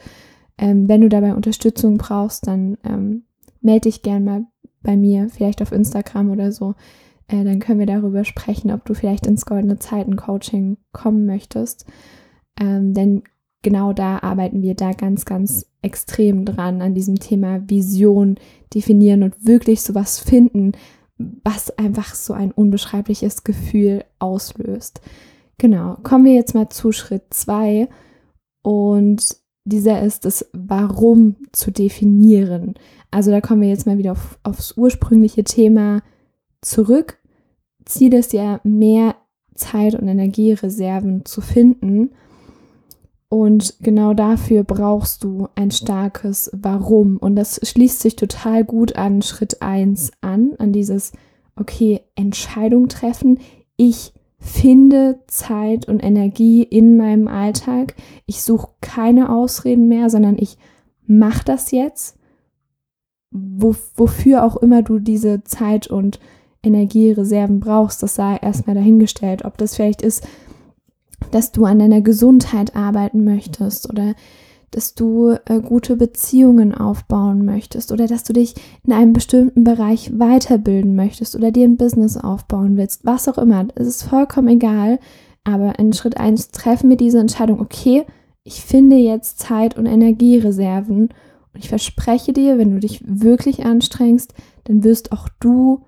Ähm, 0.58 0.88
wenn 0.88 1.02
du 1.02 1.10
dabei 1.10 1.36
Unterstützung 1.36 1.98
brauchst, 1.98 2.48
dann 2.48 2.78
ähm, 2.84 3.24
melde 3.62 3.82
dich 3.82 4.02
gern 4.02 4.24
mal 4.24 4.46
bei 4.84 4.98
mir, 4.98 5.30
vielleicht 5.30 5.62
auf 5.62 5.72
Instagram 5.72 6.32
oder 6.32 6.52
so. 6.52 6.76
Äh, 7.28 7.44
dann 7.44 7.60
können 7.60 7.80
wir 7.80 7.86
darüber 7.86 8.24
sprechen, 8.26 8.72
ob 8.72 8.86
du 8.86 8.94
vielleicht 8.94 9.26
ins 9.26 9.46
Goldene 9.46 9.80
Zeiten 9.80 10.16
Coaching 10.16 10.78
kommen 10.92 11.26
möchtest. 11.26 11.86
Ähm, 12.60 12.94
denn 12.94 13.24
genau 13.62 13.94
da 13.94 14.20
arbeiten 14.20 14.62
wir 14.62 14.76
da 14.76 14.92
ganz, 14.92 15.26
ganz 15.26 15.66
extrem 15.82 16.46
dran 16.46 16.82
an 16.82 16.94
diesem 16.94 17.20
Thema 17.20 17.70
Vision 17.70 18.36
definieren 18.74 19.24
und 19.24 19.46
wirklich 19.46 19.82
sowas 19.82 20.20
finden, 20.20 20.74
was 21.44 21.78
einfach 21.78 22.16
so 22.16 22.34
ein 22.34 22.52
unbeschreibliches 22.52 23.44
Gefühl 23.44 24.04
auslöst. 24.20 25.02
Genau, 25.58 25.98
kommen 26.04 26.26
wir 26.26 26.34
jetzt 26.34 26.56
mal 26.56 26.70
zu 26.70 26.92
Schritt 26.92 27.26
2 27.30 27.88
und 28.64 29.38
dieser 29.64 30.02
ist 30.02 30.26
das 30.26 30.50
Warum 30.54 31.36
zu 31.52 31.72
definieren. 31.72 32.76
Also 33.12 33.32
da 33.32 33.42
kommen 33.42 33.62
wir 33.62 33.70
jetzt 33.70 33.86
mal 33.86 33.98
wieder 33.98 34.14
auf, 34.14 34.40
aufs 34.44 34.78
ursprüngliche 34.78 35.44
Thema 35.44 36.02
zurück. 36.62 37.18
Ziel 37.86 38.14
ist 38.14 38.34
ja, 38.34 38.60
mehr 38.64 39.16
Zeit- 39.56 39.96
und 39.96 40.08
Energiereserven 40.08 41.26
zu 41.26 41.42
finden. 41.42 42.12
Und 43.30 43.76
genau 43.80 44.14
dafür 44.14 44.64
brauchst 44.64 45.24
du 45.24 45.48
ein 45.56 45.72
starkes 45.72 46.50
Warum. 46.54 47.18
Und 47.18 47.36
das 47.36 47.62
schließt 47.64 48.02
sich 48.02 48.16
total 48.16 48.66
gut 48.66 48.96
an 48.96 49.22
Schritt 49.22 49.62
1 49.62 50.12
an, 50.22 50.54
an 50.58 50.74
dieses, 50.74 51.14
okay, 51.56 52.02
Entscheidung 52.16 52.90
treffen. 52.90 53.40
Ich 53.78 54.14
finde 54.42 55.20
Zeit 55.28 55.88
und 55.88 56.04
Energie 56.04 56.64
in 56.64 56.98
meinem 56.98 57.28
Alltag. 57.28 57.96
Ich 58.26 58.42
suche 58.42 58.70
keine 58.82 59.30
Ausreden 59.30 59.88
mehr, 59.88 60.10
sondern 60.10 60.36
ich 60.38 60.58
mache 61.06 61.46
das 61.46 61.70
jetzt, 61.70 62.18
wo, 63.30 63.76
wofür 63.96 64.44
auch 64.44 64.58
immer 64.58 64.82
du 64.82 64.98
diese 64.98 65.44
Zeit 65.44 65.88
und 65.88 66.20
Energiereserven 66.64 67.60
brauchst. 67.60 68.02
Das 68.02 68.16
sei 68.16 68.38
erstmal 68.38 68.76
dahingestellt. 68.76 69.46
Ob 69.46 69.58
das 69.58 69.76
vielleicht 69.76 70.02
ist, 70.02 70.28
dass 71.30 71.52
du 71.52 71.66
an 71.66 71.78
deiner 71.78 72.02
Gesundheit 72.02 72.76
arbeiten 72.76 73.24
möchtest 73.24 73.90
oder 73.90 74.16
dass 74.72 74.96
du 74.96 75.36
äh, 75.46 75.60
gute 75.60 75.98
Beziehungen 75.98 76.74
aufbauen 76.74 77.46
möchtest 77.46 77.92
oder 77.92 78.08
dass 78.08 78.24
du 78.24 78.34
dich 78.34 78.56
in 78.84 78.94
einem 78.94 79.14
bestimmten 79.14 79.64
Bereich 79.64 80.18
weiterbilden 80.18 80.96
möchtest 80.96 81.36
oder 81.36 81.52
dir 81.52 81.68
ein 81.68 81.78
Business 81.78 82.18
aufbauen 82.18 82.78
willst, 82.78 83.06
was 83.06 83.28
auch 83.28 83.38
immer. 83.38 83.68
Es 83.76 83.88
ist 83.88 84.04
vollkommen 84.04 84.48
egal. 84.48 85.00
Aber 85.44 85.80
in 85.80 85.92
Schritt 85.92 86.18
1 86.18 86.52
treffen 86.52 86.90
wir 86.90 86.98
diese 86.98 87.20
Entscheidung, 87.20 87.60
okay, 87.60 88.06
ich 88.44 88.62
finde 88.62 88.96
jetzt 88.96 89.40
Zeit 89.40 89.78
und 89.78 89.86
Energiereserven 89.86 91.10
und 91.54 91.60
ich 91.60 91.70
verspreche 91.70 92.34
dir, 92.34 92.58
wenn 92.58 92.72
du 92.72 92.80
dich 92.80 93.04
wirklich 93.06 93.66
anstrengst, 93.66 94.34
dann 94.64 94.84
wirst 94.84 95.12
auch 95.12 95.28
du 95.40 95.84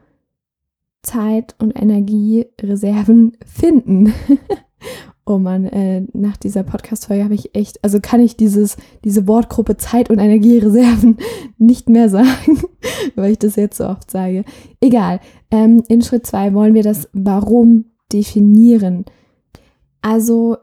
Zeit 1.03 1.55
und 1.59 1.71
Energiereserven 1.79 3.37
finden. 3.45 4.13
Oh 5.25 5.37
man, 5.37 5.65
äh, 5.65 6.01
nach 6.11 6.35
dieser 6.35 6.63
Podcast-Folge 6.63 7.23
habe 7.23 7.33
ich 7.33 7.55
echt, 7.55 7.81
also 7.83 7.99
kann 8.01 8.19
ich 8.19 8.35
dieses, 8.35 8.75
diese 9.05 9.25
Wortgruppe 9.25 9.77
Zeit 9.77 10.09
und 10.09 10.19
Energiereserven 10.19 11.17
nicht 11.57 11.87
mehr 11.87 12.09
sagen, 12.09 12.61
weil 13.15 13.31
ich 13.31 13.39
das 13.39 13.55
jetzt 13.55 13.77
so 13.77 13.87
oft 13.87 14.11
sage. 14.11 14.43
Egal. 14.81 15.21
Ähm, 15.49 15.81
in 15.87 16.01
Schritt 16.01 16.27
zwei 16.27 16.53
wollen 16.53 16.73
wir 16.73 16.83
das 16.83 17.09
Warum 17.13 17.85
definieren. 18.11 19.05
Also 20.01 20.57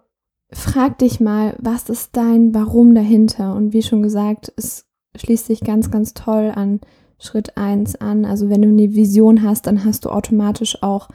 frag 0.53 0.99
dich 0.99 1.21
mal, 1.21 1.57
was 1.59 1.89
ist 1.89 2.11
dein 2.17 2.55
Warum 2.55 2.95
dahinter? 2.95 3.55
Und 3.55 3.73
wie 3.73 3.83
schon 3.83 4.03
gesagt, 4.03 4.53
es 4.57 4.87
schließt 5.17 5.47
sich 5.47 5.61
ganz, 5.61 5.91
ganz 5.91 6.13
toll 6.13 6.53
an 6.55 6.81
Schritt 7.19 7.57
eins 7.57 7.97
an. 7.97 8.25
Also 8.25 8.51
wenn 8.51 8.63
du 8.63 8.69
eine 8.69 8.95
Vision 8.95 9.43
hast, 9.43 9.67
dann 9.67 9.85
hast 9.85 10.05
du 10.05 10.11
automatisch 10.11 10.83
auch 10.83 11.09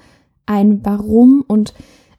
ein 0.45 0.85
Warum 0.85 1.43
und 1.47 1.73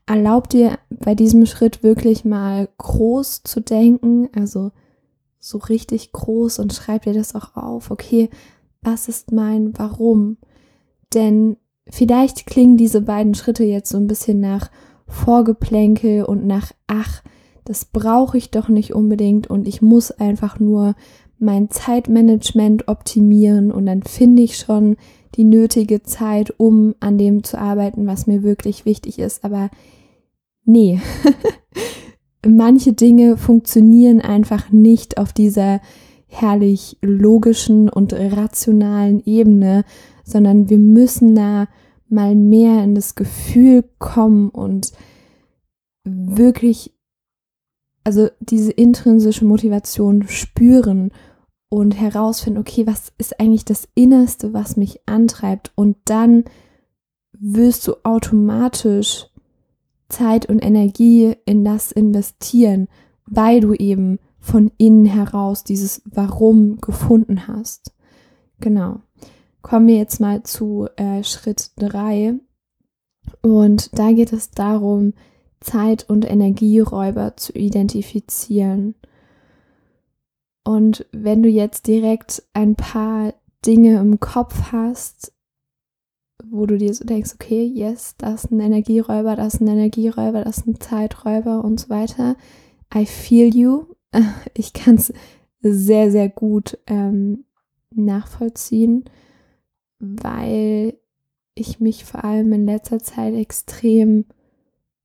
erlaub 0.06 0.48
dir 0.48 0.78
bei 0.88 1.14
diesem 1.14 1.46
Schritt 1.46 1.82
wirklich 1.82 2.24
mal 2.24 2.68
groß 2.78 3.42
zu 3.42 3.60
denken, 3.60 4.28
also 4.34 4.70
so 5.38 5.58
richtig 5.58 6.12
groß 6.12 6.60
und 6.60 6.72
schreib 6.72 7.02
dir 7.02 7.12
das 7.12 7.34
auch 7.34 7.56
auf. 7.56 7.90
Okay, 7.90 8.30
was 8.82 9.08
ist 9.08 9.32
mein 9.32 9.76
Warum? 9.78 10.38
Denn 11.12 11.56
vielleicht 11.88 12.46
klingen 12.46 12.76
diese 12.76 13.00
beiden 13.00 13.34
Schritte 13.34 13.64
jetzt 13.64 13.90
so 13.90 13.98
ein 13.98 14.06
bisschen 14.06 14.40
nach 14.40 14.70
Vorgeplänkel 15.08 16.24
und 16.24 16.46
nach, 16.46 16.72
ach, 16.86 17.22
das 17.64 17.84
brauche 17.84 18.38
ich 18.38 18.50
doch 18.50 18.68
nicht 18.68 18.94
unbedingt 18.94 19.48
und 19.48 19.66
ich 19.66 19.82
muss 19.82 20.12
einfach 20.12 20.60
nur 20.60 20.94
mein 21.38 21.68
Zeitmanagement 21.68 22.88
optimieren 22.88 23.70
und 23.72 23.86
dann 23.86 24.02
finde 24.02 24.42
ich 24.42 24.56
schon 24.56 24.96
die 25.34 25.44
nötige 25.44 26.02
Zeit, 26.02 26.54
um 26.58 26.94
an 27.00 27.18
dem 27.18 27.44
zu 27.44 27.58
arbeiten, 27.58 28.06
was 28.06 28.26
mir 28.26 28.42
wirklich 28.42 28.84
wichtig 28.84 29.18
ist. 29.18 29.44
Aber 29.44 29.70
nee, 30.66 31.00
manche 32.46 32.92
Dinge 32.92 33.36
funktionieren 33.36 34.20
einfach 34.20 34.70
nicht 34.70 35.18
auf 35.18 35.32
dieser 35.32 35.80
herrlich 36.26 36.98
logischen 37.00 37.88
und 37.88 38.12
rationalen 38.12 39.22
Ebene, 39.24 39.84
sondern 40.24 40.68
wir 40.68 40.78
müssen 40.78 41.34
da 41.34 41.68
mal 42.08 42.34
mehr 42.34 42.84
in 42.84 42.94
das 42.94 43.14
Gefühl 43.14 43.84
kommen 43.98 44.50
und 44.50 44.92
wirklich, 46.04 46.94
also 48.04 48.28
diese 48.40 48.72
intrinsische 48.72 49.44
Motivation 49.44 50.28
spüren 50.28 51.10
und 51.68 51.92
herausfinden, 51.92 52.60
okay, 52.60 52.86
was 52.86 53.12
ist 53.18 53.40
eigentlich 53.40 53.64
das 53.64 53.88
Innerste, 53.94 54.52
was 54.52 54.76
mich 54.76 55.00
antreibt? 55.06 55.72
Und 55.74 55.96
dann 56.04 56.44
wirst 57.32 57.86
du 57.88 57.94
automatisch 58.04 59.26
Zeit 60.08 60.46
und 60.46 60.64
Energie 60.64 61.34
in 61.44 61.64
das 61.64 61.92
investieren, 61.92 62.88
weil 63.26 63.60
du 63.60 63.74
eben 63.74 64.18
von 64.38 64.70
innen 64.78 65.06
heraus 65.06 65.64
dieses 65.64 66.02
Warum 66.04 66.80
gefunden 66.80 67.48
hast. 67.48 67.92
Genau. 68.60 69.00
Kommen 69.62 69.88
wir 69.88 69.96
jetzt 69.96 70.20
mal 70.20 70.44
zu 70.44 70.86
äh, 70.96 71.24
Schritt 71.24 71.72
3. 71.76 72.34
Und 73.42 73.98
da 73.98 74.12
geht 74.12 74.32
es 74.32 74.52
darum, 74.52 75.12
Zeit- 75.60 76.08
und 76.08 76.28
Energieräuber 76.30 77.36
zu 77.36 77.52
identifizieren. 77.52 78.94
Und 80.62 81.06
wenn 81.12 81.42
du 81.42 81.48
jetzt 81.48 81.86
direkt 81.86 82.44
ein 82.52 82.76
paar 82.76 83.34
Dinge 83.64 83.98
im 83.98 84.20
Kopf 84.20 84.70
hast, 84.72 85.32
wo 86.44 86.66
du 86.66 86.76
dir 86.78 86.92
so 86.94 87.04
denkst, 87.04 87.32
okay, 87.34 87.64
yes, 87.64 88.14
das 88.18 88.44
ist 88.44 88.50
ein 88.52 88.60
Energieräuber, 88.60 89.36
das 89.36 89.54
ist 89.54 89.60
ein 89.60 89.68
Energieräuber, 89.68 90.44
das 90.44 90.58
ist 90.58 90.66
ein 90.66 90.80
Zeiträuber 90.80 91.64
und 91.64 91.80
so 91.80 91.88
weiter. 91.88 92.36
I 92.94 93.06
feel 93.06 93.54
you. 93.54 93.86
Ich 94.54 94.72
kann 94.72 94.94
es 94.94 95.12
sehr, 95.60 96.10
sehr 96.10 96.28
gut 96.28 96.78
ähm, 96.86 97.44
nachvollziehen, 97.94 99.04
weil 99.98 100.94
ich 101.54 101.80
mich 101.80 102.04
vor 102.04 102.24
allem 102.24 102.52
in 102.52 102.66
letzter 102.66 103.00
Zeit 103.00 103.34
extrem 103.34 104.26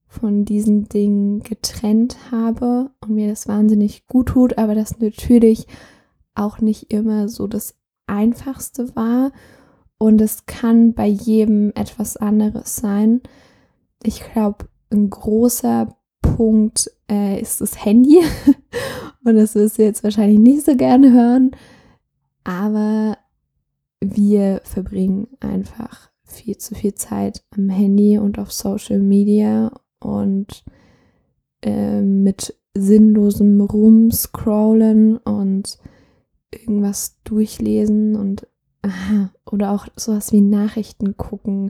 von 0.07 0.43
diesen 0.43 0.89
Dingen 0.89 1.41
getrennt 1.41 2.31
habe 2.31 2.91
und 3.00 3.15
mir 3.15 3.29
das 3.29 3.47
wahnsinnig 3.47 4.07
gut 4.07 4.27
tut, 4.27 4.57
aber 4.57 4.75
das 4.75 5.00
natürlich 5.00 5.67
auch 6.35 6.59
nicht 6.59 6.91
immer 6.91 7.29
so 7.29 7.47
das 7.47 7.75
Einfachste 8.07 8.93
war 8.95 9.31
und 10.01 10.20
es 10.20 10.48
kann 10.48 10.96
bei 10.96 11.05
jedem 11.05 11.72
etwas 11.75 12.17
anderes 12.17 12.75
sein. 12.75 13.22
Ich 14.01 14.24
glaube, 14.24 14.65
ein 14.91 15.12
großer 15.12 15.96
Punkt 16.24 16.89
äh, 17.08 17.39
ist 17.39 17.62
das 17.62 17.86
Handy 17.86 18.17
und 19.24 19.36
das 19.36 19.53
wirst 19.53 19.77
du 19.77 19.84
jetzt 19.84 20.03
wahrscheinlich 20.03 20.39
nicht 20.39 20.65
so 20.65 20.75
gerne 20.75 21.12
hören, 21.12 21.51
aber 22.43 23.20
wir 24.00 24.62
verbringen 24.63 25.27
einfach 25.39 26.10
viel 26.24 26.58
zu 26.58 26.74
viel 26.74 26.96
Zeit 26.96 27.43
am 27.55 27.70
Handy 27.70 28.17
und 28.17 28.39
auf 28.39 28.51
Social 28.51 29.01
Media 29.01 29.72
und 30.00 30.63
äh, 31.62 32.01
mit 32.01 32.55
sinnlosem 32.75 33.62
Rumscrollen 33.62 35.17
und 35.17 35.77
irgendwas 36.50 37.20
durchlesen 37.24 38.15
und 38.15 38.48
oder 39.45 39.71
auch 39.71 39.88
sowas 39.95 40.31
wie 40.31 40.41
Nachrichten 40.41 41.17
gucken 41.17 41.69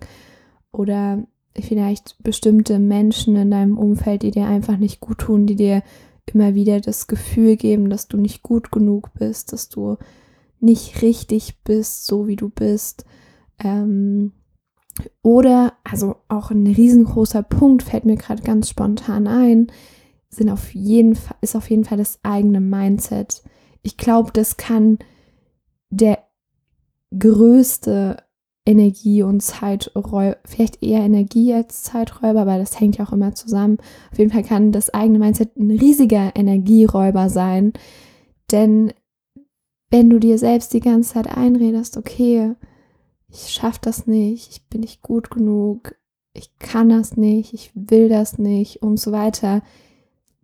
oder 0.72 1.24
vielleicht 1.60 2.16
bestimmte 2.24 2.80
Menschen 2.80 3.36
in 3.36 3.52
deinem 3.52 3.78
Umfeld, 3.78 4.24
die 4.24 4.32
dir 4.32 4.48
einfach 4.48 4.78
nicht 4.78 5.00
gut 5.00 5.20
tun, 5.20 5.46
die 5.46 5.56
dir 5.56 5.84
immer 6.26 6.56
wieder 6.56 6.80
das 6.80 7.08
Gefühl 7.08 7.58
geben, 7.58 7.90
dass 7.90 8.08
du 8.08 8.18
nicht 8.18 8.42
gut 8.42 8.72
genug 8.72 9.14
bist, 9.14 9.52
dass 9.52 9.70
du 9.70 9.98
nicht 10.60 11.02
richtig 11.02 11.62
bist, 11.64 12.06
so 12.06 12.28
wie 12.28 12.36
du 12.36 12.50
bist. 12.50 13.06
Ähm, 13.60 14.32
oder, 15.24 15.74
also 15.84 16.18
auch 16.28 16.52
ein 16.52 16.68
riesengroßer 16.68 17.44
Punkt, 17.44 17.84
fällt 17.84 18.06
mir 18.06 18.18
gerade 18.18 18.44
ganz 18.44 18.70
spontan 18.70 19.28
ein, 19.28 19.68
sind 20.30 20.50
auf 20.50 20.74
jeden 20.74 21.16
Fall, 21.16 21.38
ist 21.42 21.56
auf 21.56 21.70
jeden 21.70 21.84
Fall 21.84 21.98
das 21.98 22.20
eigene 22.24 22.62
Mindset. 22.62 23.42
Ich 23.82 23.98
glaube, 23.98 24.32
das 24.32 24.58
kann 24.58 25.00
der 25.90 26.20
größte 27.18 28.18
Energie- 28.66 29.24
und 29.24 29.42
Zeiträuber, 29.42 30.38
vielleicht 30.46 30.84
eher 30.84 31.02
Energie 31.02 31.54
als 31.54 31.84
Zeiträuber, 31.84 32.42
aber 32.42 32.58
das 32.58 32.80
hängt 32.80 32.98
ja 32.98 33.06
auch 33.06 33.12
immer 33.12 33.34
zusammen. 33.34 33.78
Auf 34.12 34.20
jeden 34.20 34.32
Fall 34.32 34.44
kann 34.44 34.72
das 34.72 34.92
eigene 34.92 35.20
Mindset 35.20 35.58
ein 35.58 35.72
riesiger 35.72 36.32
Energieräuber 36.36 37.30
sein, 37.30 37.74
denn 38.52 38.94
wenn 39.90 40.10
du 40.10 40.20
dir 40.20 40.38
selbst 40.38 40.74
die 40.74 40.80
ganze 40.80 41.14
Zeit 41.14 41.36
einredest, 41.36 41.98
okay, 41.98 42.56
ich 43.30 43.50
schaffe 43.50 43.80
das 43.82 44.08
nicht, 44.08 44.52
ich 44.52 44.68
bin 44.68 44.82
nicht 44.82 45.02
gut 45.02 45.30
genug, 45.30 45.96
ich 46.34 46.58
kann 46.60 46.90
das 46.90 47.18
nicht, 47.18 47.54
ich 47.54 47.72
will 47.76 48.10
das 48.10 48.38
nicht 48.38 48.82
und 48.82 49.00
so 49.00 49.12
weiter. 49.12 49.62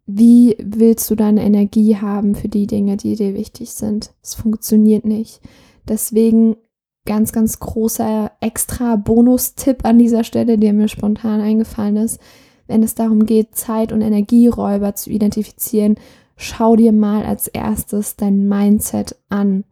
Wie 0.05 0.57
willst 0.59 1.09
du 1.09 1.15
deine 1.15 1.43
Energie 1.43 1.97
haben 1.97 2.35
für 2.35 2.49
die 2.49 2.67
Dinge, 2.67 2.97
die 2.97 3.15
dir 3.15 3.33
wichtig 3.33 3.71
sind? 3.71 4.13
Es 4.21 4.35
funktioniert 4.35 5.05
nicht. 5.05 5.41
Deswegen 5.87 6.57
ganz, 7.05 7.31
ganz 7.31 7.59
großer 7.59 8.31
extra 8.41 8.95
Bonustipp 8.97 9.85
an 9.85 9.97
dieser 9.97 10.23
Stelle, 10.23 10.57
der 10.57 10.73
mir 10.73 10.87
spontan 10.87 11.41
eingefallen 11.41 11.97
ist, 11.97 12.19
wenn 12.67 12.83
es 12.83 12.95
darum 12.95 13.25
geht, 13.25 13.55
Zeit- 13.55 13.93
und 13.93 14.01
Energieräuber 14.01 14.93
zu 14.93 15.09
identifizieren, 15.09 15.95
schau 16.35 16.75
dir 16.75 16.91
mal 16.91 17.25
als 17.25 17.47
erstes 17.47 18.17
dein 18.17 18.47
Mindset 18.47 19.15
an. 19.29 19.63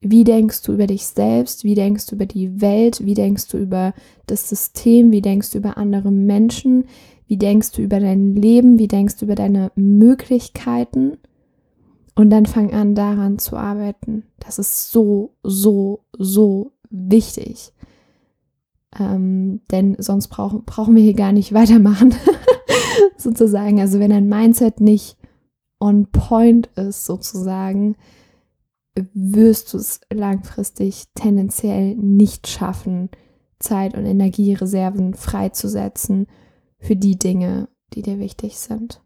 Wie 0.00 0.24
denkst 0.24 0.62
du 0.62 0.72
über 0.72 0.88
dich 0.88 1.06
selbst? 1.06 1.62
Wie 1.62 1.76
denkst 1.76 2.06
du 2.06 2.16
über 2.16 2.26
die 2.26 2.60
Welt? 2.60 3.04
Wie 3.04 3.14
denkst 3.14 3.48
du 3.48 3.58
über 3.58 3.94
das 4.26 4.48
System? 4.48 5.12
Wie 5.12 5.22
denkst 5.22 5.52
du 5.52 5.58
über 5.58 5.76
andere 5.76 6.10
Menschen? 6.10 6.86
Wie 7.28 7.36
denkst 7.36 7.70
du 7.72 7.82
über 7.82 8.00
dein 8.00 8.34
Leben? 8.34 8.80
Wie 8.80 8.88
denkst 8.88 9.18
du 9.18 9.26
über 9.26 9.36
deine 9.36 9.70
Möglichkeiten? 9.76 11.18
Und 12.14 12.30
dann 12.30 12.46
fang 12.46 12.72
an, 12.74 12.94
daran 12.94 13.38
zu 13.38 13.56
arbeiten. 13.56 14.24
Das 14.38 14.58
ist 14.58 14.90
so, 14.90 15.34
so, 15.42 16.04
so 16.18 16.72
wichtig. 16.90 17.72
Ähm, 18.98 19.62
denn 19.70 19.96
sonst 19.98 20.28
brauch, 20.28 20.62
brauchen 20.64 20.94
wir 20.94 21.02
hier 21.02 21.14
gar 21.14 21.32
nicht 21.32 21.52
weitermachen, 21.54 22.14
sozusagen. 23.16 23.80
Also 23.80 23.98
wenn 23.98 24.12
ein 24.12 24.28
Mindset 24.28 24.80
nicht 24.80 25.16
on 25.80 26.06
point 26.10 26.68
ist, 26.76 27.06
sozusagen, 27.06 27.96
wirst 29.14 29.72
du 29.72 29.78
es 29.78 30.00
langfristig 30.12 31.06
tendenziell 31.14 31.94
nicht 31.96 32.46
schaffen, 32.46 33.08
Zeit 33.58 33.96
und 33.96 34.04
Energiereserven 34.04 35.14
freizusetzen 35.14 36.26
für 36.78 36.96
die 36.96 37.16
Dinge, 37.16 37.68
die 37.94 38.02
dir 38.02 38.18
wichtig 38.18 38.58
sind. 38.58 39.00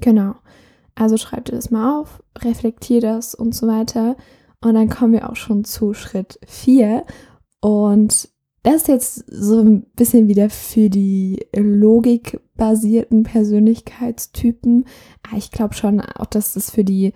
Genau. 0.00 0.34
Also 0.98 1.16
schreib 1.16 1.44
dir 1.44 1.54
das 1.54 1.70
mal 1.70 2.00
auf, 2.00 2.22
reflektier 2.40 3.00
das 3.00 3.34
und 3.34 3.54
so 3.54 3.68
weiter. 3.68 4.16
Und 4.60 4.74
dann 4.74 4.88
kommen 4.88 5.12
wir 5.12 5.30
auch 5.30 5.36
schon 5.36 5.62
zu 5.62 5.94
Schritt 5.94 6.40
4. 6.44 7.04
Und 7.60 8.28
das 8.64 8.74
ist 8.74 8.88
jetzt 8.88 9.24
so 9.28 9.60
ein 9.60 9.82
bisschen 9.94 10.26
wieder 10.26 10.50
für 10.50 10.90
die 10.90 11.46
logikbasierten 11.54 13.22
Persönlichkeitstypen. 13.22 14.86
Ah, 15.22 15.36
ich 15.36 15.52
glaube 15.52 15.74
schon 15.74 16.00
auch, 16.00 16.26
dass 16.26 16.54
das 16.54 16.72
für 16.72 16.82
die 16.82 17.12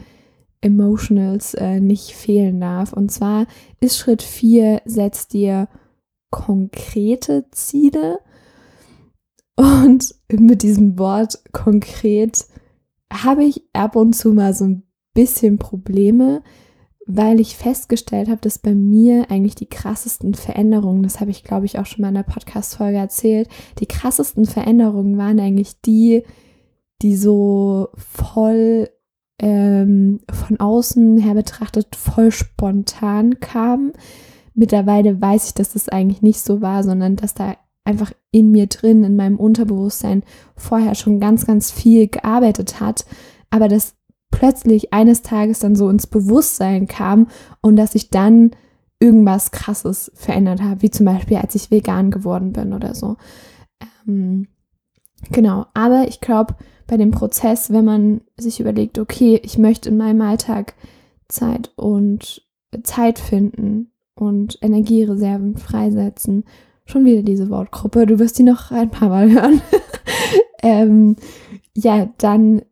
Emotionals 0.61 1.55
äh, 1.55 1.81
nicht 1.81 2.13
fehlen 2.13 2.61
darf. 2.61 2.93
Und 2.93 3.11
zwar 3.11 3.47
ist 3.81 3.99
Schritt 3.99 4.23
4, 4.23 4.83
setz 4.85 5.27
dir 5.27 5.67
konkrete 6.31 7.47
Ziele. 7.51 8.21
Und 9.57 10.15
mit 10.31 10.63
diesem 10.63 11.01
Wort 11.01 11.43
konkret 11.51 12.47
habe 13.13 13.45
ich 13.45 13.63
ab 13.73 13.97
und 13.97 14.15
zu 14.15 14.33
mal 14.33 14.55
so 14.55 14.65
ein 14.65 14.83
bisschen 15.15 15.59
Probleme, 15.59 16.43
weil 17.07 17.41
ich 17.41 17.57
festgestellt 17.57 18.29
habe, 18.29 18.41
dass 18.41 18.59
bei 18.59 18.75
mir 18.75 19.31
eigentlich 19.31 19.55
die 19.55 19.69
krassesten 19.69 20.35
Veränderungen, 20.35 21.03
das 21.03 21.21
habe 21.21 21.31
ich 21.31 21.45
glaube 21.45 21.67
ich 21.67 21.79
auch 21.79 21.87
schon 21.87 22.03
mal 22.03 22.09
in 22.09 22.15
der 22.15 22.23
Podcast-Folge 22.23 22.99
erzählt, 22.99 23.49
die 23.79 23.87
krassesten 23.87 24.47
Veränderungen 24.47 25.19
waren 25.19 25.41
eigentlich 25.41 25.81
die, 25.81 26.23
die 27.03 27.17
so 27.17 27.89
voll 27.97 28.89
ähm, 29.41 30.21
von 30.31 30.61
außen 30.61 31.19
her 31.19 31.35
betrachtet 31.35 31.97
voll 31.97 32.31
spontan 32.31 33.41
kam. 33.41 33.93
Mittlerweile 34.55 35.21
weiß 35.21 35.49
ich, 35.49 35.55
dass 35.55 35.73
das 35.73 35.89
eigentlich 35.89 36.23
nicht 36.23 36.41
so 36.41 36.61
war, 36.63 36.85
sondern 36.85 37.17
dass 37.17 37.35
da 37.35 37.57
einfach 37.85 38.13
in 38.31 38.51
mir 38.51 38.67
drin, 38.67 39.05
in 39.05 39.17
meinem 39.17 39.39
Unterbewusstsein 39.39 40.23
vorher 40.57 40.95
schon 40.95 41.21
ganz, 41.21 41.47
ganz 41.47 41.71
viel 41.71 42.09
gearbeitet 42.09 42.81
hat, 42.81 43.05
aber 43.51 43.69
das 43.69 43.95
plötzlich 44.31 44.93
eines 44.93 45.23
Tages 45.23 45.59
dann 45.59 45.77
so 45.77 45.89
ins 45.89 46.07
Bewusstsein 46.07 46.87
kam 46.87 47.29
und 47.61 47.77
dass 47.77 47.95
ich 47.95 48.11
dann 48.11 48.53
irgendwas 48.99 49.51
Krasses 49.51 50.13
verändert 50.15 50.63
habe, 50.63 50.83
wie 50.83 50.91
zum 50.91 51.07
Beispiel, 51.07 51.37
als 51.37 51.55
ich 51.55 51.71
vegan 51.71 52.11
geworden 52.11 52.53
bin 52.53 52.73
oder 52.73 52.95
so. 52.95 53.17
Ähm, 54.07 54.49
genau, 55.31 55.67
aber 55.75 56.07
ich 56.09 56.21
glaube, 56.21 56.55
bei 56.87 56.97
dem 56.97 57.11
Prozess, 57.11 57.73
wenn 57.73 57.85
man 57.85 58.21
sich 58.37 58.61
überlegt, 58.61 58.99
okay, 58.99 59.41
ich 59.43 59.59
möchte 59.59 59.89
in 59.89 59.97
meinem 59.97 60.21
Alltag 60.21 60.75
Zeit 61.29 61.73
und 61.77 62.47
Zeit 62.85 63.19
finden 63.19 63.91
und 64.15 64.59
Energiereserven 64.63 65.57
freisetzen. 65.57 66.45
Schon 66.85 67.05
wieder 67.05 67.23
diese 67.23 67.49
Wortgruppe, 67.51 68.07
du 68.07 68.19
wirst 68.19 68.39
die 68.39 68.43
noch 68.43 68.71
ein 68.71 68.91
paar 68.91 69.09
Mal 69.09 69.31
hören. 69.31 69.61
ähm, 70.63 71.17
ja, 71.75 72.13
dann 72.19 72.63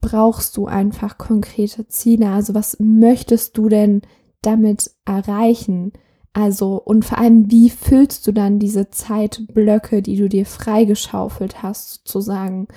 brauchst 0.00 0.56
du 0.56 0.66
einfach 0.66 1.18
konkrete 1.18 1.86
Ziele. 1.88 2.28
Also 2.28 2.54
was 2.54 2.78
möchtest 2.80 3.56
du 3.56 3.68
denn 3.68 4.02
damit 4.42 4.90
erreichen? 5.04 5.92
Also, 6.34 6.80
und 6.82 7.04
vor 7.04 7.18
allem, 7.18 7.50
wie 7.50 7.68
füllst 7.68 8.26
du 8.26 8.32
dann 8.32 8.58
diese 8.58 8.90
Zeitblöcke, 8.90 10.02
die 10.02 10.16
du 10.16 10.28
dir 10.28 10.46
freigeschaufelt 10.46 11.62
hast, 11.62 11.94
sozusagen? 11.94 12.68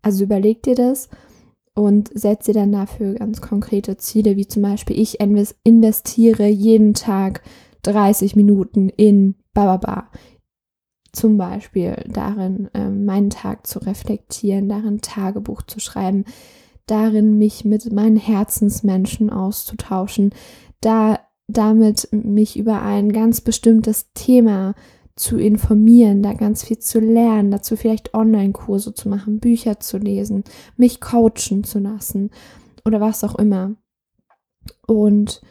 Also 0.00 0.24
überleg 0.24 0.62
dir 0.62 0.76
das 0.76 1.08
und 1.74 2.10
setz 2.14 2.46
dir 2.46 2.54
dann 2.54 2.72
dafür 2.72 3.14
ganz 3.14 3.40
konkrete 3.40 3.96
Ziele, 3.96 4.36
wie 4.36 4.46
zum 4.46 4.62
Beispiel, 4.62 4.98
ich 4.98 5.18
investiere 5.20 6.46
jeden 6.46 6.94
Tag 6.94 7.42
30 7.82 8.36
Minuten 8.36 8.88
in 8.88 9.34
Bababa. 9.54 10.10
Zum 11.12 11.36
Beispiel 11.36 11.96
darin, 12.08 12.70
äh, 12.72 12.88
meinen 12.88 13.30
Tag 13.30 13.66
zu 13.66 13.80
reflektieren, 13.80 14.68
darin 14.68 15.00
Tagebuch 15.00 15.62
zu 15.62 15.80
schreiben, 15.80 16.24
darin 16.86 17.38
mich 17.38 17.64
mit 17.64 17.92
meinen 17.92 18.16
Herzensmenschen 18.16 19.30
auszutauschen, 19.30 20.32
da 20.80 21.18
damit 21.52 22.08
mich 22.12 22.56
über 22.56 22.82
ein 22.82 23.12
ganz 23.12 23.40
bestimmtes 23.40 24.12
Thema 24.14 24.74
zu 25.16 25.36
informieren, 25.36 26.22
da 26.22 26.32
ganz 26.32 26.64
viel 26.64 26.78
zu 26.78 27.00
lernen, 27.00 27.50
dazu 27.50 27.76
vielleicht 27.76 28.14
Online-Kurse 28.14 28.94
zu 28.94 29.08
machen, 29.08 29.40
Bücher 29.40 29.80
zu 29.80 29.98
lesen, 29.98 30.44
mich 30.76 31.00
coachen 31.00 31.64
zu 31.64 31.78
lassen 31.78 32.30
oder 32.84 33.00
was 33.00 33.24
auch 33.24 33.34
immer. 33.34 33.74
Und 34.86 35.42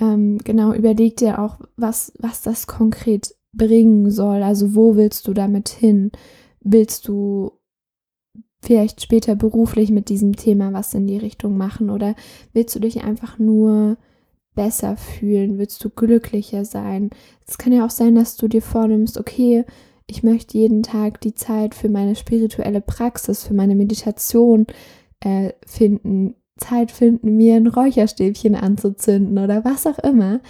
ähm, 0.00 0.38
genau, 0.44 0.72
überleg 0.72 1.16
dir 1.16 1.40
auch, 1.40 1.58
was, 1.76 2.12
was 2.18 2.42
das 2.42 2.66
konkret 2.66 3.34
bringen 3.58 4.10
soll. 4.10 4.42
Also 4.42 4.74
wo 4.74 4.96
willst 4.96 5.28
du 5.28 5.34
damit 5.34 5.68
hin? 5.68 6.10
Willst 6.60 7.06
du 7.06 7.52
vielleicht 8.60 9.02
später 9.02 9.36
beruflich 9.36 9.90
mit 9.90 10.08
diesem 10.08 10.34
Thema 10.34 10.72
was 10.72 10.94
in 10.94 11.06
die 11.06 11.18
Richtung 11.18 11.56
machen 11.56 11.90
oder 11.90 12.14
willst 12.52 12.74
du 12.74 12.80
dich 12.80 13.04
einfach 13.04 13.38
nur 13.38 13.98
besser 14.54 14.96
fühlen? 14.96 15.58
Willst 15.58 15.84
du 15.84 15.90
glücklicher 15.90 16.64
sein? 16.64 17.10
Es 17.46 17.58
kann 17.58 17.72
ja 17.72 17.84
auch 17.84 17.90
sein, 17.90 18.14
dass 18.14 18.36
du 18.36 18.48
dir 18.48 18.62
vornimmst, 18.62 19.18
okay, 19.18 19.64
ich 20.06 20.22
möchte 20.22 20.56
jeden 20.56 20.82
Tag 20.82 21.20
die 21.20 21.34
Zeit 21.34 21.74
für 21.74 21.88
meine 21.88 22.16
spirituelle 22.16 22.80
Praxis, 22.80 23.44
für 23.44 23.54
meine 23.54 23.76
Meditation 23.76 24.66
äh, 25.20 25.52
finden, 25.66 26.34
Zeit 26.56 26.90
finden, 26.90 27.36
mir 27.36 27.56
ein 27.56 27.66
Räucherstäbchen 27.66 28.54
anzuzünden 28.54 29.38
oder 29.38 29.64
was 29.64 29.86
auch 29.86 29.98
immer. 29.98 30.40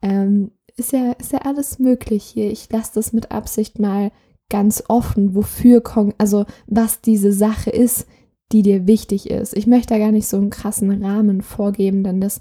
Ähm, 0.00 0.50
ist 0.82 0.92
ja, 0.92 1.12
ist 1.12 1.32
ja 1.32 1.40
alles 1.40 1.78
möglich 1.78 2.24
hier. 2.24 2.50
Ich 2.50 2.70
lasse 2.70 2.92
das 2.94 3.12
mit 3.12 3.30
Absicht 3.30 3.78
mal 3.78 4.10
ganz 4.50 4.82
offen, 4.88 5.34
wofür, 5.34 5.82
also 6.18 6.44
was 6.66 7.00
diese 7.00 7.32
Sache 7.32 7.70
ist, 7.70 8.06
die 8.50 8.62
dir 8.62 8.86
wichtig 8.86 9.30
ist. 9.30 9.56
Ich 9.56 9.66
möchte 9.66 9.94
da 9.94 9.98
gar 9.98 10.12
nicht 10.12 10.26
so 10.26 10.36
einen 10.36 10.50
krassen 10.50 11.02
Rahmen 11.02 11.40
vorgeben, 11.40 12.02
denn 12.02 12.20
das 12.20 12.40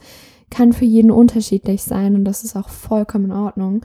kann 0.50 0.74
für 0.74 0.86
jeden 0.86 1.12
unterschiedlich 1.12 1.84
sein 1.84 2.16
und 2.16 2.26
das 2.26 2.44
ist 2.44 2.58
auch 2.58 2.68
vollkommen 2.68 3.26
in 3.26 3.32
Ordnung. 3.32 3.82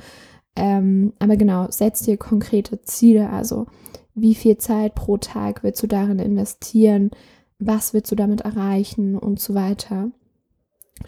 Ähm, 0.56 1.12
aber 1.18 1.36
genau, 1.36 1.70
setz 1.70 2.02
dir 2.02 2.16
konkrete 2.16 2.80
Ziele, 2.82 3.30
also 3.30 3.66
wie 4.14 4.34
viel 4.34 4.56
Zeit 4.56 4.94
pro 4.94 5.18
Tag 5.18 5.62
willst 5.62 5.82
du 5.82 5.86
darin 5.86 6.18
investieren, 6.18 7.10
was 7.58 7.92
willst 7.92 8.10
du 8.10 8.16
damit 8.16 8.40
erreichen 8.40 9.16
und 9.16 9.38
so 9.38 9.54
weiter. 9.54 10.10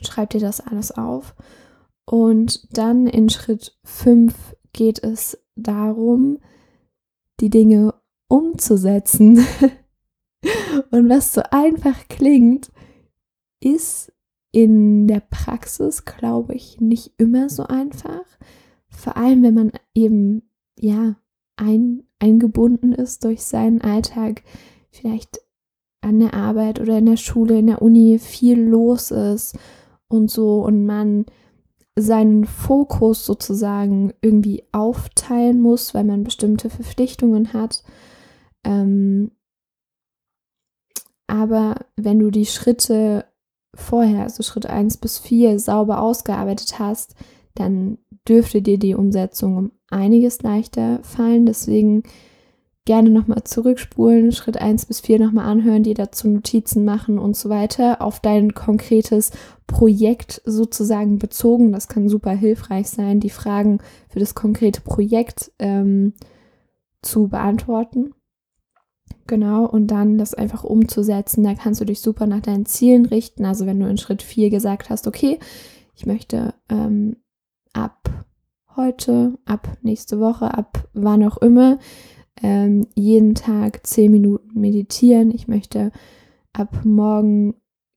Schreib 0.02 0.30
dir 0.30 0.40
das 0.40 0.60
alles 0.60 0.92
auf. 0.92 1.34
Und 2.08 2.74
dann 2.78 3.06
in 3.06 3.28
Schritt 3.28 3.76
5 3.84 4.56
geht 4.72 5.04
es 5.04 5.38
darum, 5.56 6.38
die 7.38 7.50
Dinge 7.50 7.92
umzusetzen. 8.28 9.44
Und 10.90 11.10
was 11.10 11.34
so 11.34 11.42
einfach 11.50 12.08
klingt, 12.08 12.72
ist 13.60 14.10
in 14.52 15.06
der 15.06 15.20
Praxis, 15.20 16.06
glaube 16.06 16.54
ich, 16.54 16.80
nicht 16.80 17.12
immer 17.18 17.50
so 17.50 17.64
einfach. 17.64 18.24
Vor 18.88 19.18
allem, 19.18 19.42
wenn 19.42 19.54
man 19.54 19.72
eben, 19.92 20.48
ja, 20.78 21.16
ein, 21.56 22.04
eingebunden 22.20 22.94
ist 22.94 23.22
durch 23.22 23.42
seinen 23.42 23.82
Alltag, 23.82 24.44
vielleicht 24.90 25.42
an 26.00 26.20
der 26.20 26.32
Arbeit 26.32 26.80
oder 26.80 26.96
in 26.96 27.04
der 27.06 27.18
Schule, 27.18 27.58
in 27.58 27.66
der 27.66 27.82
Uni 27.82 28.18
viel 28.18 28.62
los 28.62 29.10
ist 29.10 29.58
und 30.08 30.30
so 30.30 30.64
und 30.64 30.86
man 30.86 31.26
seinen 32.00 32.44
Fokus 32.44 33.24
sozusagen 33.26 34.12
irgendwie 34.20 34.64
aufteilen 34.72 35.60
muss, 35.60 35.94
weil 35.94 36.04
man 36.04 36.24
bestimmte 36.24 36.70
Verpflichtungen 36.70 37.52
hat. 37.52 37.82
Ähm, 38.64 39.32
aber 41.26 41.76
wenn 41.96 42.18
du 42.18 42.30
die 42.30 42.46
Schritte 42.46 43.26
vorher, 43.74 44.22
also 44.24 44.42
Schritt 44.42 44.66
1 44.66 44.96
bis 44.96 45.18
4, 45.18 45.58
sauber 45.58 46.00
ausgearbeitet 46.00 46.78
hast, 46.78 47.14
dann 47.54 47.98
dürfte 48.26 48.62
dir 48.62 48.78
die 48.78 48.94
Umsetzung 48.94 49.56
um 49.56 49.72
einiges 49.90 50.42
leichter 50.42 51.00
fallen. 51.02 51.46
Deswegen 51.46 52.02
gerne 52.88 53.10
nochmal 53.10 53.44
zurückspulen, 53.44 54.32
Schritt 54.32 54.56
1 54.58 54.86
bis 54.86 55.00
4 55.00 55.18
nochmal 55.18 55.44
anhören, 55.44 55.82
dir 55.82 55.92
dazu 55.92 56.26
Notizen 56.26 56.86
machen 56.86 57.18
und 57.18 57.36
so 57.36 57.50
weiter, 57.50 58.00
auf 58.00 58.20
dein 58.20 58.54
konkretes 58.54 59.30
Projekt 59.66 60.40
sozusagen 60.46 61.18
bezogen. 61.18 61.70
Das 61.70 61.88
kann 61.88 62.08
super 62.08 62.30
hilfreich 62.30 62.88
sein, 62.88 63.20
die 63.20 63.28
Fragen 63.28 63.80
für 64.08 64.20
das 64.20 64.34
konkrete 64.34 64.80
Projekt 64.80 65.52
ähm, 65.58 66.14
zu 67.02 67.28
beantworten. 67.28 68.14
Genau, 69.26 69.66
und 69.66 69.88
dann 69.88 70.16
das 70.16 70.32
einfach 70.32 70.64
umzusetzen. 70.64 71.44
Da 71.44 71.52
kannst 71.52 71.82
du 71.82 71.84
dich 71.84 72.00
super 72.00 72.26
nach 72.26 72.40
deinen 72.40 72.64
Zielen 72.64 73.04
richten. 73.04 73.44
Also 73.44 73.66
wenn 73.66 73.80
du 73.80 73.86
in 73.86 73.98
Schritt 73.98 74.22
4 74.22 74.48
gesagt 74.48 74.88
hast, 74.88 75.06
okay, 75.06 75.38
ich 75.94 76.06
möchte 76.06 76.54
ähm, 76.70 77.16
ab 77.74 78.08
heute, 78.76 79.38
ab 79.44 79.76
nächste 79.82 80.20
Woche, 80.20 80.56
ab 80.56 80.88
wann 80.94 81.22
auch 81.22 81.36
immer, 81.36 81.78
ähm, 82.42 82.86
jeden 82.94 83.34
Tag 83.34 83.86
zehn 83.86 84.10
Minuten 84.10 84.60
meditieren. 84.60 85.30
Ich 85.30 85.48
möchte 85.48 85.92
ab 86.52 86.84
morgen 86.84 87.54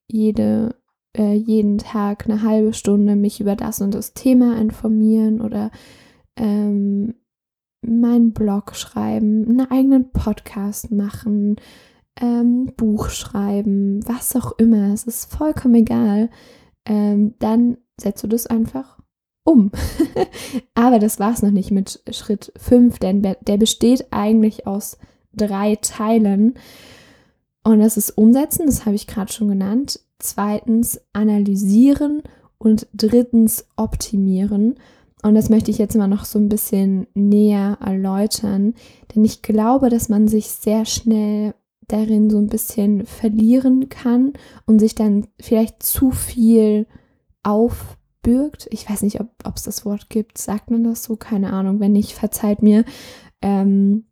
jede, 0.08 0.76
äh, 1.16 1.34
jeden 1.34 1.78
Tag 1.78 2.28
eine 2.28 2.42
halbe 2.42 2.72
Stunde 2.72 3.16
mich 3.16 3.40
über 3.40 3.56
das 3.56 3.80
und 3.80 3.94
das 3.94 4.14
Thema 4.14 4.58
informieren 4.58 5.40
oder 5.40 5.70
ähm, 6.36 7.14
meinen 7.82 8.32
Blog 8.32 8.74
schreiben, 8.74 9.46
einen 9.48 9.70
eigenen 9.70 10.10
Podcast 10.12 10.90
machen, 10.90 11.56
ähm, 12.20 12.72
Buch 12.76 13.10
schreiben, 13.10 14.00
was 14.06 14.36
auch 14.36 14.52
immer. 14.58 14.92
Es 14.92 15.04
ist 15.04 15.32
vollkommen 15.32 15.74
egal. 15.76 16.30
Ähm, 16.84 17.34
dann 17.38 17.78
setzt 18.00 18.22
du 18.22 18.28
das 18.28 18.46
einfach 18.46 19.01
um. 19.44 19.70
Aber 20.74 20.98
das 20.98 21.18
war 21.18 21.32
es 21.32 21.42
noch 21.42 21.50
nicht 21.50 21.70
mit 21.70 22.02
Schritt 22.10 22.52
5, 22.56 22.98
denn 22.98 23.22
der 23.22 23.56
besteht 23.56 24.06
eigentlich 24.10 24.66
aus 24.66 24.98
drei 25.34 25.76
Teilen. 25.76 26.54
Und 27.64 27.80
das 27.80 27.96
ist 27.96 28.10
Umsetzen, 28.10 28.66
das 28.66 28.86
habe 28.86 28.96
ich 28.96 29.06
gerade 29.06 29.32
schon 29.32 29.48
genannt. 29.48 30.00
Zweitens 30.18 31.00
Analysieren 31.12 32.22
und 32.58 32.86
drittens 32.94 33.66
Optimieren. 33.76 34.76
Und 35.22 35.34
das 35.34 35.48
möchte 35.48 35.70
ich 35.70 35.78
jetzt 35.78 35.96
mal 35.96 36.08
noch 36.08 36.24
so 36.24 36.38
ein 36.38 36.48
bisschen 36.48 37.06
näher 37.14 37.78
erläutern, 37.80 38.74
denn 39.14 39.24
ich 39.24 39.42
glaube, 39.42 39.88
dass 39.88 40.08
man 40.08 40.26
sich 40.26 40.48
sehr 40.48 40.84
schnell 40.84 41.54
darin 41.86 42.28
so 42.28 42.38
ein 42.38 42.48
bisschen 42.48 43.06
verlieren 43.06 43.88
kann 43.88 44.32
und 44.66 44.80
sich 44.80 44.94
dann 44.94 45.28
vielleicht 45.40 45.82
zu 45.82 46.10
viel 46.10 46.86
auf 47.44 47.96
bürgt. 48.22 48.68
Ich 48.70 48.88
weiß 48.88 49.02
nicht, 49.02 49.20
ob 49.20 49.56
es 49.56 49.62
das 49.62 49.84
Wort 49.84 50.08
gibt. 50.08 50.38
Sagt 50.38 50.70
man 50.70 50.84
das 50.84 51.04
so? 51.04 51.16
Keine 51.16 51.52
Ahnung. 51.52 51.80
Wenn 51.80 51.92
nicht, 51.92 52.12
verzeiht 52.12 52.62
mir. 52.62 52.84
Ähm, 53.40 54.04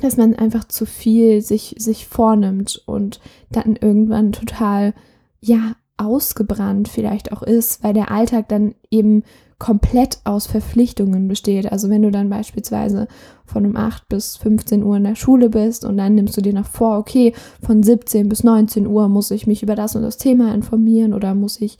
dass 0.00 0.16
man 0.16 0.34
einfach 0.34 0.64
zu 0.64 0.86
viel 0.86 1.42
sich, 1.42 1.74
sich 1.78 2.06
vornimmt 2.06 2.82
und 2.86 3.20
dann 3.50 3.76
irgendwann 3.76 4.32
total, 4.32 4.94
ja, 5.40 5.74
ausgebrannt 5.96 6.88
vielleicht 6.88 7.30
auch 7.30 7.42
ist, 7.42 7.84
weil 7.84 7.92
der 7.92 8.10
Alltag 8.10 8.48
dann 8.48 8.74
eben 8.90 9.22
komplett 9.58 10.20
aus 10.24 10.46
Verpflichtungen 10.46 11.28
besteht. 11.28 11.70
Also 11.70 11.90
wenn 11.90 12.00
du 12.00 12.10
dann 12.10 12.30
beispielsweise 12.30 13.06
von 13.44 13.66
um 13.66 13.76
8 13.76 14.08
bis 14.08 14.38
15 14.38 14.82
Uhr 14.82 14.96
in 14.96 15.04
der 15.04 15.16
Schule 15.16 15.50
bist 15.50 15.84
und 15.84 15.98
dann 15.98 16.14
nimmst 16.14 16.36
du 16.36 16.40
dir 16.40 16.54
noch 16.54 16.66
vor, 16.66 16.96
okay, 16.96 17.34
von 17.62 17.82
17 17.82 18.30
bis 18.30 18.42
19 18.42 18.86
Uhr 18.86 19.08
muss 19.08 19.30
ich 19.30 19.46
mich 19.46 19.62
über 19.62 19.74
das 19.74 19.94
und 19.94 20.02
das 20.02 20.16
Thema 20.16 20.54
informieren 20.54 21.12
oder 21.12 21.34
muss 21.34 21.60
ich 21.60 21.76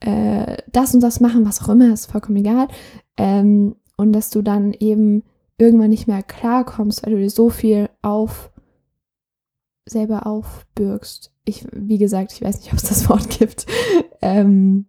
äh, 0.00 0.58
das 0.70 0.94
und 0.94 1.00
das 1.00 1.20
machen, 1.20 1.46
was 1.46 1.62
auch 1.62 1.68
immer, 1.68 1.92
ist 1.92 2.10
vollkommen 2.10 2.36
egal. 2.38 2.68
Ähm, 3.16 3.76
und 3.96 4.12
dass 4.12 4.30
du 4.30 4.42
dann 4.42 4.72
eben 4.72 5.24
irgendwann 5.58 5.90
nicht 5.90 6.06
mehr 6.06 6.22
klarkommst, 6.22 7.04
weil 7.04 7.14
du 7.14 7.18
dir 7.18 7.30
so 7.30 7.50
viel 7.50 7.88
auf 8.00 8.50
selber 9.86 10.26
aufbürgst. 10.26 11.32
Ich, 11.44 11.66
wie 11.72 11.98
gesagt, 11.98 12.32
ich 12.32 12.42
weiß 12.42 12.60
nicht, 12.60 12.72
ob 12.72 12.78
es 12.78 12.88
das 12.88 13.08
Wort 13.08 13.30
gibt. 13.30 13.66
ähm, 14.22 14.86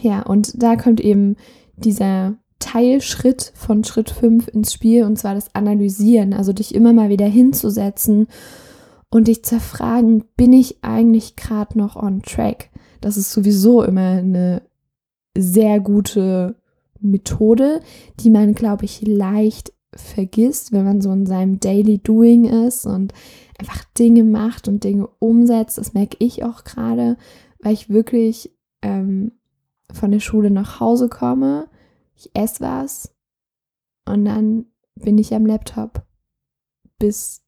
ja, 0.00 0.22
und 0.22 0.62
da 0.62 0.76
kommt 0.76 1.00
eben 1.00 1.36
dieser 1.76 2.36
Teilschritt 2.60 3.52
von 3.54 3.84
Schritt 3.84 4.10
5 4.10 4.48
ins 4.48 4.72
Spiel, 4.72 5.04
und 5.04 5.18
zwar 5.18 5.34
das 5.34 5.54
Analysieren, 5.54 6.32
also 6.32 6.52
dich 6.52 6.74
immer 6.74 6.92
mal 6.92 7.08
wieder 7.08 7.26
hinzusetzen 7.26 8.28
und 9.10 9.28
dich 9.28 9.44
zu 9.44 9.58
fragen, 9.58 10.24
bin 10.36 10.52
ich 10.52 10.84
eigentlich 10.84 11.36
gerade 11.36 11.76
noch 11.76 11.96
on 11.96 12.22
track? 12.22 12.70
Das 13.00 13.16
ist 13.16 13.32
sowieso 13.32 13.82
immer 13.82 14.18
eine 14.18 14.62
sehr 15.36 15.80
gute 15.80 16.56
Methode, 17.00 17.80
die 18.18 18.30
man, 18.30 18.54
glaube 18.54 18.84
ich, 18.84 19.02
leicht 19.02 19.72
vergisst, 19.94 20.72
wenn 20.72 20.84
man 20.84 21.00
so 21.00 21.12
in 21.12 21.26
seinem 21.26 21.58
Daily 21.60 21.98
Doing 21.98 22.44
ist 22.66 22.86
und 22.86 23.12
einfach 23.58 23.84
Dinge 23.98 24.24
macht 24.24 24.68
und 24.68 24.84
Dinge 24.84 25.08
umsetzt. 25.18 25.78
Das 25.78 25.94
merke 25.94 26.16
ich 26.20 26.44
auch 26.44 26.64
gerade, 26.64 27.16
weil 27.60 27.72
ich 27.72 27.88
wirklich 27.88 28.54
ähm, 28.82 29.32
von 29.92 30.10
der 30.10 30.20
Schule 30.20 30.50
nach 30.50 30.80
Hause 30.80 31.08
komme, 31.08 31.68
ich 32.16 32.30
esse 32.34 32.60
was 32.60 33.14
und 34.06 34.24
dann 34.24 34.66
bin 34.94 35.18
ich 35.18 35.34
am 35.34 35.46
Laptop 35.46 36.02
bis 36.98 37.42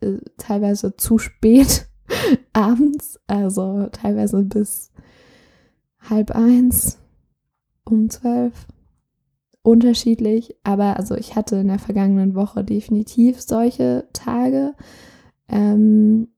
äh, 0.00 0.18
teilweise 0.38 0.96
zu 0.96 1.18
spät 1.18 1.88
abends, 2.52 3.20
also 3.26 3.88
teilweise 3.92 4.42
bis 4.42 4.90
halb 6.08 6.30
eins, 6.32 6.98
um 7.84 8.10
zwölf. 8.10 8.66
Unterschiedlich, 9.62 10.56
aber 10.62 10.98
also 10.98 11.14
ich 11.14 11.36
hatte 11.36 11.56
in 11.56 11.68
der 11.68 11.78
vergangenen 11.78 12.34
Woche 12.34 12.62
definitiv 12.64 13.40
solche 13.40 14.06
Tage. 14.12 14.74
Ähm, 15.48 16.28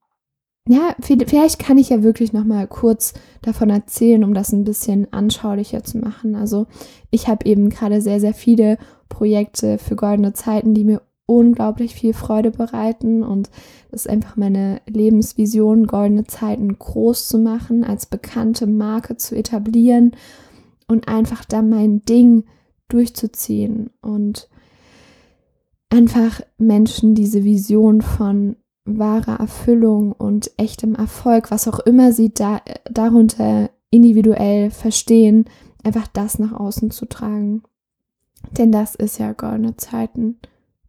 ja, 0.68 0.94
vielleicht 1.00 1.60
kann 1.60 1.78
ich 1.78 1.90
ja 1.90 2.02
wirklich 2.02 2.32
noch 2.32 2.44
mal 2.44 2.66
kurz 2.66 3.14
davon 3.42 3.70
erzählen, 3.70 4.24
um 4.24 4.34
das 4.34 4.52
ein 4.52 4.64
bisschen 4.64 5.12
anschaulicher 5.12 5.84
zu 5.84 5.98
machen. 5.98 6.34
Also 6.34 6.66
ich 7.10 7.28
habe 7.28 7.46
eben 7.46 7.70
gerade 7.70 8.00
sehr, 8.00 8.20
sehr 8.20 8.34
viele 8.34 8.76
Projekte 9.08 9.78
für 9.78 9.94
goldene 9.94 10.32
Zeiten, 10.32 10.74
die 10.74 10.84
mir 10.84 11.02
unglaublich 11.26 11.94
viel 11.94 12.14
Freude 12.14 12.52
bereiten 12.52 13.22
und 13.22 13.50
das 13.90 14.06
ist 14.06 14.10
einfach 14.10 14.36
meine 14.36 14.80
Lebensvision, 14.86 15.86
goldene 15.86 16.24
Zeiten 16.24 16.78
groß 16.78 17.28
zu 17.28 17.38
machen, 17.38 17.84
als 17.84 18.06
bekannte 18.06 18.66
Marke 18.66 19.16
zu 19.16 19.36
etablieren 19.36 20.12
und 20.86 21.08
einfach 21.08 21.44
da 21.44 21.62
mein 21.62 22.04
Ding 22.04 22.44
durchzuziehen 22.88 23.90
und 24.00 24.48
einfach 25.90 26.40
Menschen 26.58 27.14
diese 27.14 27.42
Vision 27.42 28.02
von 28.02 28.56
wahrer 28.84 29.40
Erfüllung 29.40 30.12
und 30.12 30.52
echtem 30.56 30.94
Erfolg, 30.94 31.50
was 31.50 31.66
auch 31.66 31.80
immer 31.80 32.12
sie 32.12 32.32
da, 32.32 32.60
darunter 32.88 33.70
individuell 33.90 34.70
verstehen, 34.70 35.46
einfach 35.82 36.06
das 36.06 36.38
nach 36.38 36.52
außen 36.52 36.92
zu 36.92 37.06
tragen. 37.06 37.62
Denn 38.52 38.70
das 38.70 38.94
ist 38.94 39.18
ja 39.18 39.32
goldene 39.32 39.76
Zeiten 39.76 40.38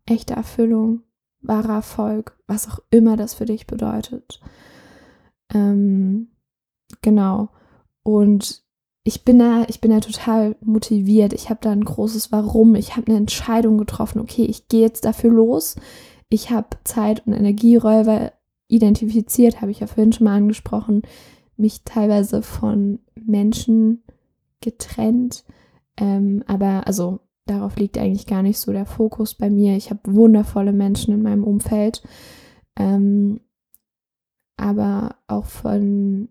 echte 0.08 0.34
Erfüllung, 0.34 1.04
wahrer 1.42 1.76
Erfolg, 1.76 2.38
was 2.48 2.68
auch 2.68 2.80
immer 2.90 3.16
das 3.16 3.36
für 3.36 3.46
dich 3.46 3.68
bedeutet. 3.68 4.40
Ähm, 5.54 6.30
genau. 7.02 7.50
Und 8.04 8.64
ich 9.04 9.24
bin 9.24 9.40
da, 9.40 9.66
ich 9.68 9.80
bin 9.80 9.92
da 9.92 10.00
total 10.00 10.56
motiviert. 10.62 11.34
Ich 11.34 11.50
habe 11.50 11.60
da 11.62 11.72
ein 11.72 11.86
großes 11.86 12.32
Warum. 12.32 12.76
Ich 12.76 12.96
habe 12.98 13.08
eine 13.08 13.18
Entscheidung 13.18 13.78
getroffen. 13.78 14.20
Okay, 14.20 14.46
ich 14.46 14.68
gehe 14.68 14.82
jetzt 14.82 15.06
dafür 15.06 15.32
los. 15.32 15.76
Ich 16.30 16.52
habe 16.52 16.70
Zeit- 16.84 17.26
und 17.26 17.34
Energieräuber 17.34 18.34
identifiziert, 18.68 19.62
habe 19.62 19.72
ich 19.72 19.80
ja 19.80 19.88
vorhin 19.88 20.12
schon 20.12 20.26
mal 20.26 20.36
angesprochen, 20.36 21.04
mich 21.56 21.84
teilweise 21.86 22.42
von 22.42 23.00
Menschen 23.16 24.04
getrennt. 24.60 25.46
Ähm, 25.96 26.44
aber 26.48 26.86
also 26.86 27.22
darauf 27.50 27.76
liegt 27.78 27.98
eigentlich 27.98 28.28
gar 28.28 28.44
nicht 28.44 28.60
so 28.60 28.72
der 28.72 28.86
Fokus 28.86 29.34
bei 29.34 29.50
mir. 29.50 29.76
Ich 29.76 29.90
habe 29.90 30.00
wundervolle 30.06 30.74
Menschen 30.74 31.14
in 31.14 31.22
meinem 31.22 31.44
Umfeld, 31.44 32.04
ähm, 32.78 33.42
aber 34.58 35.16
auch 35.28 35.46
von 35.46 36.30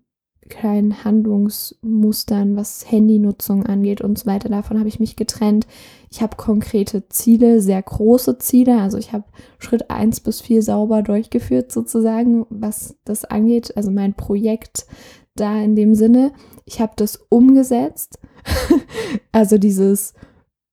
kleinen 0.49 1.05
Handlungsmustern, 1.05 2.57
was 2.57 2.91
Handynutzung 2.91 3.67
angeht 3.67 4.01
und 4.01 4.19
so 4.19 4.27
weiter. 4.27 4.49
Davon 4.49 4.79
habe 4.79 4.89
ich 4.89 5.01
mich 5.01 5.17
getrennt. 5.17 5.67
Ich 6.11 6.23
habe 6.23 6.37
konkrete 6.37 7.09
Ziele, 7.09 7.61
sehr 7.61 7.83
große 7.83 8.39
Ziele. 8.39 8.81
Also 8.81 8.99
ich 8.99 9.13
habe 9.13 9.25
Schritt 9.59 9.91
1 9.91 10.21
bis 10.21 10.41
4 10.41 10.63
sauber 10.63 11.03
durchgeführt 11.03 11.73
sozusagen, 11.73 12.47
was 12.49 12.97
das 13.05 13.25
angeht. 13.25 13.77
Also 13.77 13.91
mein 13.91 14.15
Projekt 14.15 14.87
da 15.35 15.61
in 15.61 15.77
dem 15.77 15.95
Sinne. 15.95 16.33
Ich 16.65 16.81
habe 16.81 16.93
das 16.97 17.17
umgesetzt. 17.29 18.19
also 19.33 19.59
dieses 19.59 20.15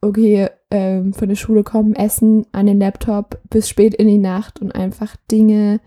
okay, 0.04 0.50
ähm, 0.70 1.14
von 1.14 1.30
der 1.30 1.36
Schule 1.36 1.64
kommen, 1.64 1.96
essen, 1.96 2.46
an 2.52 2.66
den 2.66 2.80
Laptop 2.80 3.40
bis 3.50 3.70
spät 3.70 3.94
in 3.96 4.08
die 4.08 4.18
Nacht 4.18 4.62
und 4.62 4.72
einfach 4.72 5.16
Dinge 5.32 5.80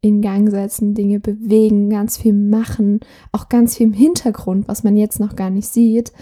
in 0.00 0.20
Gang 0.20 0.50
setzen, 0.50 0.94
Dinge 0.94 1.18
bewegen, 1.18 1.88
ganz 1.88 2.18
viel 2.18 2.34
machen, 2.34 3.00
auch 3.32 3.48
ganz 3.48 3.76
viel 3.76 3.86
im 3.86 3.92
Hintergrund, 3.94 4.68
was 4.68 4.84
man 4.84 4.96
jetzt 4.96 5.18
noch 5.18 5.34
gar 5.34 5.48
nicht 5.48 5.68
sieht. 5.68 6.12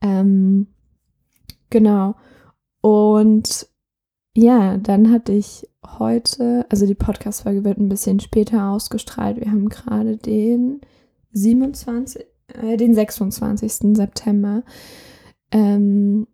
Ähm, 0.00 0.68
genau. 1.70 2.14
Und 2.80 3.66
ja, 4.36 4.76
dann 4.78 5.10
hatte 5.10 5.32
ich 5.32 5.68
heute, 5.98 6.66
also 6.68 6.86
die 6.86 6.94
Podcast-Folge 6.94 7.64
wird 7.64 7.78
ein 7.78 7.88
bisschen 7.88 8.20
später 8.20 8.70
ausgestrahlt. 8.70 9.40
Wir 9.40 9.50
haben 9.50 9.68
gerade 9.68 10.16
den 10.16 10.80
27, 11.32 12.24
äh, 12.48 12.76
den 12.76 12.94
26. 12.94 13.96
September. 13.96 14.62
Ähm, 15.50 16.26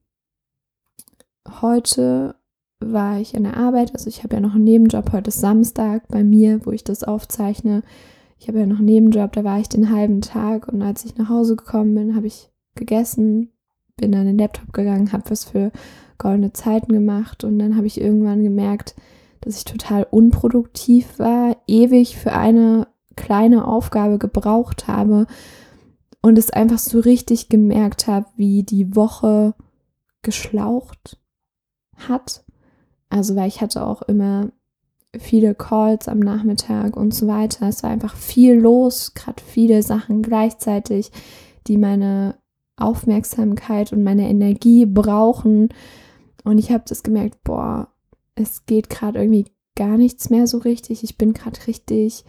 heute 1.61 2.35
war 2.81 3.18
ich 3.20 3.35
in 3.35 3.44
der 3.44 3.57
Arbeit, 3.57 3.92
also 3.94 4.09
ich 4.09 4.22
habe 4.22 4.37
ja 4.37 4.40
noch 4.40 4.55
einen 4.55 4.64
Nebenjob, 4.64 5.12
heute 5.12 5.29
ist 5.29 5.40
Samstag 5.40 6.09
bei 6.09 6.24
mir, 6.24 6.64
wo 6.64 6.72
ich 6.72 6.83
das 6.83 7.05
aufzeichne. 7.05 7.83
Ich 8.38 8.48
habe 8.48 8.61
ja 8.61 8.66
noch 8.66 8.79
einen 8.79 8.87
Nebenjob, 8.87 9.33
da 9.33 9.44
war 9.44 9.61
ich 9.61 9.68
den 9.68 9.90
halben 9.90 10.22
Tag 10.22 10.68
und 10.68 10.81
als 10.81 11.05
ich 11.05 11.16
nach 11.16 11.29
Hause 11.29 11.57
gekommen 11.57 11.94
bin, 11.94 12.16
habe 12.16 12.26
ich 12.26 12.50
gegessen, 12.74 13.53
bin 13.96 14.14
an 14.14 14.26
den 14.26 14.38
Laptop 14.38 14.72
gegangen, 14.72 15.12
habe 15.12 15.31
was 15.31 15.44
für 15.44 15.72
goldene 16.16 16.53
Zeiten 16.53 16.92
gemacht 16.92 17.44
und 17.44 17.59
dann 17.59 17.76
habe 17.76 17.87
ich 17.87 18.00
irgendwann 18.00 18.42
gemerkt, 18.42 18.94
dass 19.42 19.57
ich 19.57 19.64
total 19.64 20.07
unproduktiv 20.11 21.18
war, 21.18 21.57
ewig 21.66 22.16
für 22.16 22.33
eine 22.33 22.88
kleine 23.16 23.66
Aufgabe 23.66 24.18
gebraucht 24.18 24.88
habe 24.88 25.26
und 26.22 26.38
es 26.38 26.50
einfach 26.50 26.79
so 26.79 27.00
richtig 27.00 27.50
gemerkt 27.50 28.07
habe, 28.07 28.26
wie 28.37 28.62
die 28.62 28.96
Woche 28.96 29.55
geschlaucht 30.22 31.19
hat. 32.08 32.44
Also 33.08 33.36
weil 33.36 33.48
ich 33.48 33.60
hatte 33.60 33.86
auch 33.86 34.02
immer 34.02 34.50
viele 35.18 35.54
Calls 35.54 36.08
am 36.08 36.20
Nachmittag 36.20 36.96
und 36.96 37.12
so 37.12 37.26
weiter. 37.26 37.68
Es 37.68 37.82
war 37.82 37.90
einfach 37.90 38.14
viel 38.14 38.54
los, 38.54 39.14
gerade 39.14 39.42
viele 39.44 39.82
Sachen 39.82 40.22
gleichzeitig, 40.22 41.10
die 41.66 41.76
meine 41.76 42.36
Aufmerksamkeit 42.76 43.92
und 43.92 44.02
meine 44.02 44.28
Energie 44.28 44.86
brauchen. 44.86 45.70
Und 46.44 46.58
ich 46.58 46.70
habe 46.70 46.84
das 46.86 47.02
gemerkt, 47.02 47.42
boah, 47.42 47.88
es 48.34 48.64
geht 48.66 48.88
gerade 48.88 49.18
irgendwie 49.18 49.46
gar 49.74 49.98
nichts 49.98 50.30
mehr 50.30 50.46
so 50.46 50.58
richtig. 50.58 51.02
Ich 51.02 51.18
bin 51.18 51.32
gerade 51.32 51.66
richtig 51.66 52.24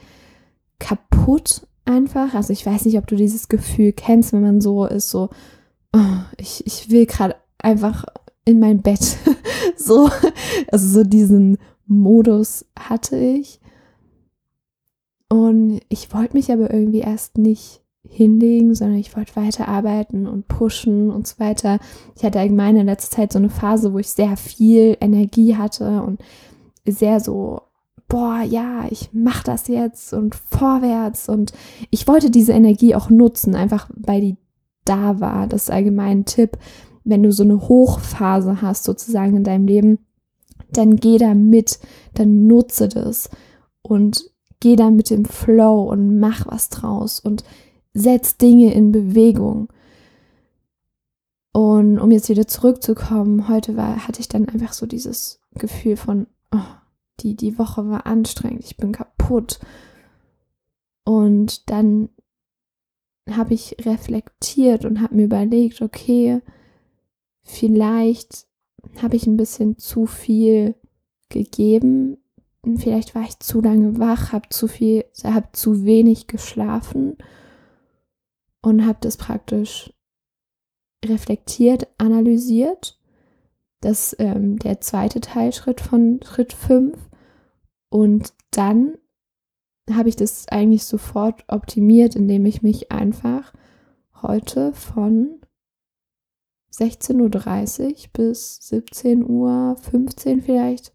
kaputt 0.79 1.67
einfach. 1.85 2.33
Also 2.33 2.51
ich 2.53 2.65
weiß 2.65 2.85
nicht, 2.85 2.97
ob 2.97 3.07
du 3.07 3.15
dieses 3.15 3.47
Gefühl 3.47 3.93
kennst, 3.93 4.33
wenn 4.33 4.41
man 4.41 4.61
so 4.61 4.85
ist, 4.85 5.09
so, 5.09 5.29
oh, 5.93 6.19
ich, 6.37 6.65
ich 6.65 6.89
will 6.89 7.05
gerade 7.05 7.35
einfach 7.59 8.05
in 8.45 8.59
mein 8.59 8.81
Bett. 8.81 9.17
so, 9.85 10.09
also 10.71 10.87
so 10.87 11.03
diesen 11.03 11.57
Modus 11.87 12.65
hatte 12.77 13.17
ich. 13.17 13.59
Und 15.29 15.79
ich 15.89 16.13
wollte 16.13 16.35
mich 16.35 16.51
aber 16.51 16.73
irgendwie 16.73 16.99
erst 16.99 17.37
nicht 17.37 17.81
hinlegen, 18.07 18.73
sondern 18.75 18.97
ich 18.97 19.15
wollte 19.15 19.35
weiterarbeiten 19.35 20.27
und 20.27 20.47
pushen 20.47 21.09
und 21.11 21.27
so 21.27 21.39
weiter. 21.39 21.79
Ich 22.15 22.23
hatte 22.23 22.39
allgemein 22.39 22.75
in 22.75 22.87
letzter 22.87 23.17
Zeit 23.17 23.33
so 23.33 23.39
eine 23.39 23.49
Phase, 23.49 23.93
wo 23.93 23.99
ich 23.99 24.09
sehr 24.09 24.35
viel 24.37 24.97
Energie 24.99 25.55
hatte 25.55 26.01
und 26.03 26.19
sehr 26.85 27.19
so, 27.19 27.61
boah, 28.07 28.41
ja, 28.41 28.85
ich 28.89 29.13
mache 29.13 29.45
das 29.45 29.67
jetzt 29.67 30.13
und 30.13 30.35
vorwärts. 30.35 31.29
Und 31.29 31.53
ich 31.91 32.07
wollte 32.07 32.31
diese 32.31 32.53
Energie 32.53 32.95
auch 32.95 33.09
nutzen, 33.09 33.55
einfach 33.55 33.89
weil 33.95 34.21
die 34.21 34.37
da 34.83 35.19
war. 35.19 35.47
Das 35.47 35.63
ist 35.63 35.71
allgemein 35.71 36.19
ein 36.19 36.25
Tipp 36.25 36.57
wenn 37.03 37.23
du 37.23 37.31
so 37.31 37.43
eine 37.43 37.67
Hochphase 37.67 38.61
hast 38.61 38.83
sozusagen 38.83 39.37
in 39.37 39.43
deinem 39.43 39.67
Leben, 39.67 39.99
dann 40.71 40.95
geh 40.95 41.17
da 41.17 41.33
mit, 41.33 41.79
dann 42.13 42.47
nutze 42.47 42.87
das 42.87 43.29
und 43.81 44.29
geh 44.59 44.75
da 44.75 44.89
mit 44.89 45.09
dem 45.09 45.25
Flow 45.25 45.89
und 45.89 46.19
mach 46.19 46.47
was 46.47 46.69
draus 46.69 47.19
und 47.19 47.43
setz 47.93 48.37
Dinge 48.37 48.73
in 48.73 48.91
Bewegung. 48.91 49.69
Und 51.53 51.99
um 51.99 52.11
jetzt 52.11 52.29
wieder 52.29 52.47
zurückzukommen, 52.47 53.49
heute 53.49 53.75
war, 53.75 54.07
hatte 54.07 54.21
ich 54.21 54.29
dann 54.29 54.47
einfach 54.47 54.71
so 54.71 54.85
dieses 54.85 55.41
Gefühl 55.55 55.97
von, 55.97 56.27
oh, 56.53 56.59
die, 57.19 57.35
die 57.35 57.57
Woche 57.59 57.89
war 57.89 58.05
anstrengend, 58.05 58.63
ich 58.63 58.77
bin 58.77 58.93
kaputt. 58.93 59.59
Und 61.03 61.69
dann 61.69 62.09
habe 63.29 63.53
ich 63.53 63.75
reflektiert 63.81 64.85
und 64.85 65.01
habe 65.01 65.15
mir 65.15 65.25
überlegt, 65.25 65.81
okay, 65.81 66.41
vielleicht 67.43 68.47
habe 69.01 69.15
ich 69.15 69.27
ein 69.27 69.37
bisschen 69.37 69.77
zu 69.77 70.05
viel 70.05 70.75
gegeben. 71.29 72.17
Vielleicht 72.77 73.15
war 73.15 73.23
ich 73.23 73.39
zu 73.39 73.61
lange 73.61 73.97
wach, 73.99 74.31
habe 74.31 74.49
zu 74.49 74.67
viel, 74.67 75.05
habe 75.23 75.49
zu 75.53 75.83
wenig 75.83 76.27
geschlafen 76.27 77.17
und 78.61 78.85
habe 78.85 78.99
das 79.01 79.17
praktisch 79.17 79.91
reflektiert, 81.03 81.87
analysiert. 81.97 82.99
Das 83.79 84.15
ähm, 84.19 84.59
der 84.59 84.79
zweite 84.81 85.21
Teilschritt 85.21 85.81
von 85.81 86.19
Schritt 86.23 86.53
5. 86.53 86.95
Und 87.89 88.33
dann 88.51 88.97
habe 89.91 90.09
ich 90.09 90.15
das 90.15 90.47
eigentlich 90.49 90.83
sofort 90.83 91.43
optimiert, 91.47 92.15
indem 92.15 92.45
ich 92.45 92.61
mich 92.61 92.91
einfach 92.91 93.53
heute 94.21 94.73
von 94.73 95.40
16.30 96.71 97.87
Uhr 97.87 97.93
bis 98.13 98.59
17.15 98.71 99.25
Uhr 99.25 99.75
vielleicht, 100.41 100.93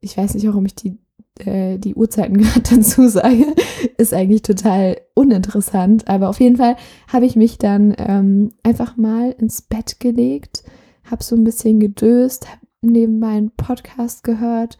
ich 0.00 0.16
weiß 0.16 0.34
nicht, 0.34 0.46
warum 0.46 0.66
ich 0.66 0.74
die, 0.74 0.98
äh, 1.40 1.78
die 1.78 1.94
Uhrzeiten 1.94 2.36
gerade 2.38 2.76
dazu 2.76 3.08
sage, 3.08 3.54
ist 3.98 4.14
eigentlich 4.14 4.42
total 4.42 4.98
uninteressant, 5.14 6.08
aber 6.08 6.28
auf 6.28 6.40
jeden 6.40 6.56
Fall 6.56 6.76
habe 7.08 7.26
ich 7.26 7.36
mich 7.36 7.58
dann 7.58 7.94
ähm, 7.98 8.52
einfach 8.62 8.96
mal 8.96 9.32
ins 9.32 9.62
Bett 9.62 10.00
gelegt, 10.00 10.64
habe 11.04 11.22
so 11.22 11.36
ein 11.36 11.44
bisschen 11.44 11.80
gedöst, 11.80 12.48
habe 12.50 12.60
nebenbei 12.82 13.28
einen 13.28 13.50
Podcast 13.50 14.22
gehört, 14.22 14.78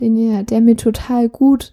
den, 0.00 0.46
der 0.46 0.60
mir 0.60 0.76
total 0.76 1.28
gut 1.28 1.72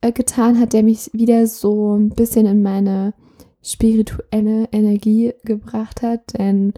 äh, 0.00 0.12
getan 0.12 0.60
hat, 0.60 0.72
der 0.72 0.82
mich 0.82 1.10
wieder 1.12 1.46
so 1.46 1.96
ein 1.96 2.10
bisschen 2.10 2.46
in 2.46 2.62
meine 2.62 3.14
spirituelle 3.62 4.68
Energie 4.70 5.32
gebracht 5.44 6.02
hat, 6.02 6.38
denn 6.38 6.72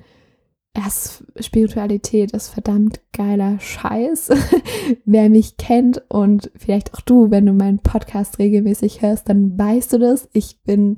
erst 0.74 1.24
Spiritualität 1.38 2.32
ist 2.32 2.48
verdammt 2.48 3.00
geiler 3.12 3.58
Scheiß. 3.60 4.30
Wer 5.04 5.28
mich 5.28 5.56
kennt 5.56 6.02
und 6.08 6.50
vielleicht 6.56 6.94
auch 6.94 7.00
du, 7.00 7.30
wenn 7.30 7.46
du 7.46 7.52
meinen 7.52 7.80
Podcast 7.80 8.38
regelmäßig 8.38 9.02
hörst, 9.02 9.28
dann 9.28 9.58
weißt 9.58 9.92
du 9.92 9.98
das. 9.98 10.28
Ich 10.32 10.62
bin 10.62 10.96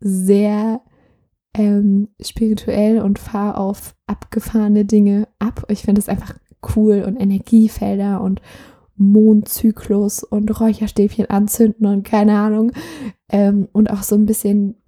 sehr 0.00 0.80
ähm, 1.54 2.08
spirituell 2.20 3.00
und 3.00 3.18
fahre 3.18 3.58
auf 3.58 3.94
abgefahrene 4.06 4.84
Dinge 4.84 5.28
ab. 5.38 5.64
Ich 5.68 5.82
finde 5.82 6.00
es 6.00 6.08
einfach 6.08 6.34
cool 6.74 7.02
und 7.06 7.16
Energiefelder 7.16 8.20
und 8.20 8.40
Mondzyklus 8.96 10.22
und 10.22 10.60
Räucherstäbchen 10.60 11.28
anzünden 11.28 11.86
und 11.86 12.04
keine 12.04 12.38
Ahnung. 12.38 12.72
Ähm, 13.30 13.68
und 13.72 13.90
auch 13.90 14.02
so 14.02 14.14
ein 14.14 14.26
bisschen 14.26 14.81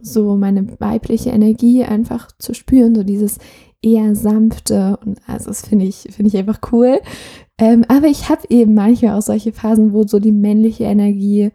so 0.00 0.36
meine 0.36 0.78
weibliche 0.80 1.30
Energie 1.30 1.84
einfach 1.84 2.28
zu 2.38 2.54
spüren, 2.54 2.94
so 2.94 3.02
dieses 3.02 3.38
eher 3.82 4.14
sanfte 4.14 4.98
und 5.04 5.20
also 5.26 5.46
das 5.46 5.66
finde 5.66 5.84
ich, 5.84 6.08
finde 6.10 6.28
ich 6.28 6.36
einfach 6.36 6.60
cool. 6.72 7.00
Ähm, 7.58 7.84
aber 7.88 8.06
ich 8.06 8.28
habe 8.28 8.42
eben 8.48 8.74
manchmal 8.74 9.16
auch 9.16 9.22
solche 9.22 9.52
Phasen, 9.52 9.92
wo 9.92 10.06
so 10.06 10.18
die 10.18 10.32
männliche 10.32 10.84
Energie 10.84 11.50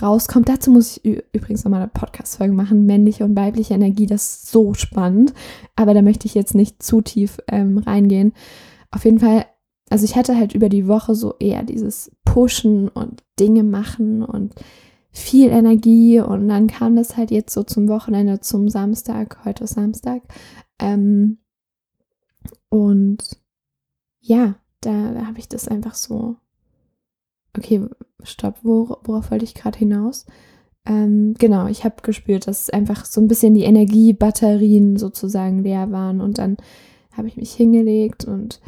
rauskommt. 0.00 0.48
Dazu 0.48 0.70
muss 0.70 1.00
ich 1.02 1.22
übrigens 1.32 1.64
nochmal 1.64 1.82
eine 1.82 1.90
Podcast-Folge 1.90 2.52
machen. 2.52 2.84
Männliche 2.84 3.24
und 3.24 3.36
weibliche 3.36 3.74
Energie, 3.74 4.06
das 4.06 4.22
ist 4.22 4.50
so 4.50 4.74
spannend. 4.74 5.32
Aber 5.76 5.94
da 5.94 6.02
möchte 6.02 6.26
ich 6.26 6.34
jetzt 6.34 6.54
nicht 6.54 6.82
zu 6.82 7.00
tief 7.00 7.38
ähm, 7.48 7.78
reingehen. 7.78 8.32
Auf 8.90 9.04
jeden 9.04 9.20
Fall 9.20 9.46
also 9.90 10.04
ich 10.04 10.16
hatte 10.16 10.36
halt 10.36 10.54
über 10.54 10.68
die 10.68 10.86
Woche 10.86 11.14
so 11.14 11.34
eher 11.38 11.62
dieses 11.62 12.10
Pushen 12.24 12.88
und 12.88 13.22
Dinge 13.40 13.62
machen 13.62 14.22
und 14.22 14.54
viel 15.10 15.48
Energie 15.50 16.20
und 16.20 16.48
dann 16.48 16.66
kam 16.66 16.96
das 16.96 17.16
halt 17.16 17.30
jetzt 17.30 17.52
so 17.52 17.62
zum 17.62 17.88
Wochenende, 17.88 18.40
zum 18.40 18.68
Samstag, 18.68 19.44
heute 19.44 19.64
ist 19.64 19.74
Samstag. 19.74 20.22
Ähm, 20.78 21.38
und 22.68 23.18
ja, 24.20 24.56
da, 24.80 25.12
da 25.12 25.26
habe 25.26 25.38
ich 25.38 25.48
das 25.48 25.68
einfach 25.68 25.94
so. 25.94 26.36
Okay, 27.56 27.86
stopp, 28.22 28.62
Wor 28.62 29.00
worauf 29.04 29.30
wollte 29.30 29.44
ich 29.44 29.54
gerade 29.54 29.78
hinaus? 29.78 30.26
Ähm, 30.86 31.34
genau, 31.38 31.66
ich 31.66 31.84
habe 31.84 32.02
gespürt, 32.02 32.46
dass 32.46 32.70
einfach 32.70 33.04
so 33.04 33.20
ein 33.20 33.28
bisschen 33.28 33.54
die 33.54 33.64
Energiebatterien 33.64 34.96
sozusagen 34.96 35.62
leer 35.62 35.90
waren 35.90 36.20
und 36.20 36.38
dann 36.38 36.56
habe 37.12 37.28
ich 37.28 37.36
mich 37.36 37.52
hingelegt 37.52 38.24
und 38.24 38.60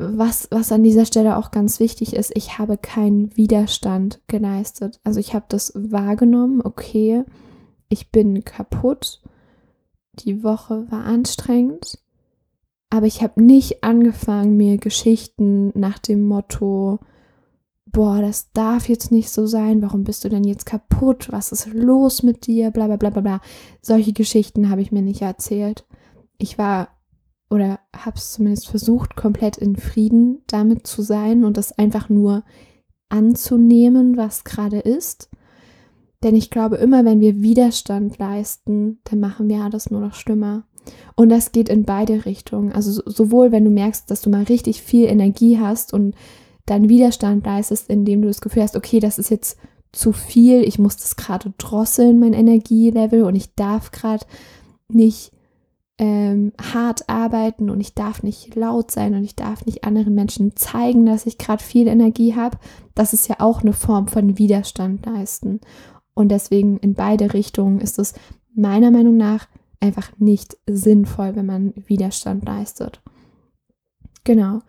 was, 0.00 0.48
was 0.50 0.72
an 0.72 0.82
dieser 0.82 1.04
Stelle 1.04 1.36
auch 1.36 1.50
ganz 1.50 1.78
wichtig 1.78 2.14
ist, 2.14 2.32
ich 2.34 2.58
habe 2.58 2.78
keinen 2.78 3.36
Widerstand 3.36 4.20
geleistet. 4.28 4.98
Also 5.04 5.20
ich 5.20 5.34
habe 5.34 5.44
das 5.48 5.72
wahrgenommen, 5.76 6.62
okay, 6.64 7.24
ich 7.90 8.10
bin 8.10 8.42
kaputt, 8.44 9.20
die 10.14 10.42
Woche 10.42 10.90
war 10.90 11.04
anstrengend, 11.04 11.98
aber 12.88 13.06
ich 13.06 13.22
habe 13.22 13.42
nicht 13.42 13.84
angefangen, 13.84 14.56
mir 14.56 14.78
Geschichten 14.78 15.70
nach 15.78 15.98
dem 15.98 16.26
Motto, 16.26 16.98
boah, 17.84 18.22
das 18.22 18.52
darf 18.52 18.88
jetzt 18.88 19.12
nicht 19.12 19.30
so 19.30 19.46
sein, 19.46 19.82
warum 19.82 20.04
bist 20.04 20.24
du 20.24 20.28
denn 20.28 20.44
jetzt 20.44 20.64
kaputt, 20.64 21.30
was 21.30 21.52
ist 21.52 21.66
los 21.74 22.22
mit 22.22 22.46
dir, 22.46 22.70
bla 22.70 22.86
bla 22.86 22.96
bla 22.96 23.10
bla 23.10 23.20
bla. 23.20 23.40
Solche 23.82 24.12
Geschichten 24.12 24.70
habe 24.70 24.80
ich 24.80 24.92
mir 24.92 25.02
nicht 25.02 25.22
erzählt. 25.22 25.84
Ich 26.38 26.56
war 26.56 26.88
oder 27.50 27.80
habe 27.94 28.16
es 28.16 28.32
zumindest 28.32 28.68
versucht, 28.68 29.16
komplett 29.16 29.58
in 29.58 29.76
Frieden 29.76 30.42
damit 30.46 30.86
zu 30.86 31.02
sein 31.02 31.44
und 31.44 31.56
das 31.56 31.72
einfach 31.72 32.08
nur 32.08 32.44
anzunehmen, 33.08 34.16
was 34.16 34.44
gerade 34.44 34.78
ist. 34.78 35.28
Denn 36.22 36.36
ich 36.36 36.50
glaube, 36.50 36.76
immer 36.76 37.04
wenn 37.04 37.20
wir 37.20 37.40
Widerstand 37.42 38.18
leisten, 38.18 39.00
dann 39.04 39.20
machen 39.20 39.48
wir 39.48 39.62
alles 39.62 39.90
nur 39.90 40.00
noch 40.00 40.14
schlimmer. 40.14 40.64
Und 41.16 41.28
das 41.28 41.52
geht 41.52 41.68
in 41.68 41.84
beide 41.84 42.24
Richtungen. 42.24 42.72
Also 42.72 43.02
sowohl, 43.04 43.52
wenn 43.52 43.64
du 43.64 43.70
merkst, 43.70 44.10
dass 44.10 44.22
du 44.22 44.30
mal 44.30 44.44
richtig 44.44 44.82
viel 44.82 45.06
Energie 45.06 45.58
hast 45.58 45.92
und 45.92 46.14
dann 46.66 46.88
Widerstand 46.88 47.44
leistest, 47.44 47.90
indem 47.90 48.22
du 48.22 48.28
das 48.28 48.40
Gefühl 48.40 48.62
hast, 48.62 48.76
okay, 48.76 49.00
das 49.00 49.18
ist 49.18 49.30
jetzt 49.30 49.58
zu 49.92 50.12
viel, 50.12 50.62
ich 50.62 50.78
muss 50.78 50.96
das 50.96 51.16
gerade 51.16 51.52
drosseln, 51.58 52.20
mein 52.20 52.32
Energielevel, 52.32 53.24
und 53.24 53.34
ich 53.34 53.54
darf 53.54 53.90
gerade 53.90 54.24
nicht 54.88 55.32
ähm, 56.00 56.52
hart 56.58 57.10
arbeiten 57.10 57.68
und 57.68 57.78
ich 57.78 57.94
darf 57.94 58.22
nicht 58.22 58.56
laut 58.56 58.90
sein 58.90 59.14
und 59.14 59.22
ich 59.22 59.36
darf 59.36 59.66
nicht 59.66 59.84
anderen 59.84 60.14
Menschen 60.14 60.56
zeigen, 60.56 61.04
dass 61.04 61.26
ich 61.26 61.36
gerade 61.36 61.62
viel 61.62 61.86
Energie 61.86 62.34
habe. 62.34 62.56
Das 62.94 63.12
ist 63.12 63.28
ja 63.28 63.36
auch 63.38 63.60
eine 63.60 63.74
Form 63.74 64.08
von 64.08 64.38
Widerstand 64.38 65.04
leisten. 65.04 65.60
Und 66.14 66.30
deswegen 66.30 66.78
in 66.78 66.94
beide 66.94 67.34
Richtungen 67.34 67.80
ist 67.80 67.98
es 67.98 68.14
meiner 68.54 68.90
Meinung 68.90 69.18
nach 69.18 69.46
einfach 69.78 70.10
nicht 70.18 70.56
sinnvoll, 70.66 71.36
wenn 71.36 71.44
man 71.44 71.74
Widerstand 71.86 72.46
leistet. 72.46 73.02
Genau. 74.24 74.60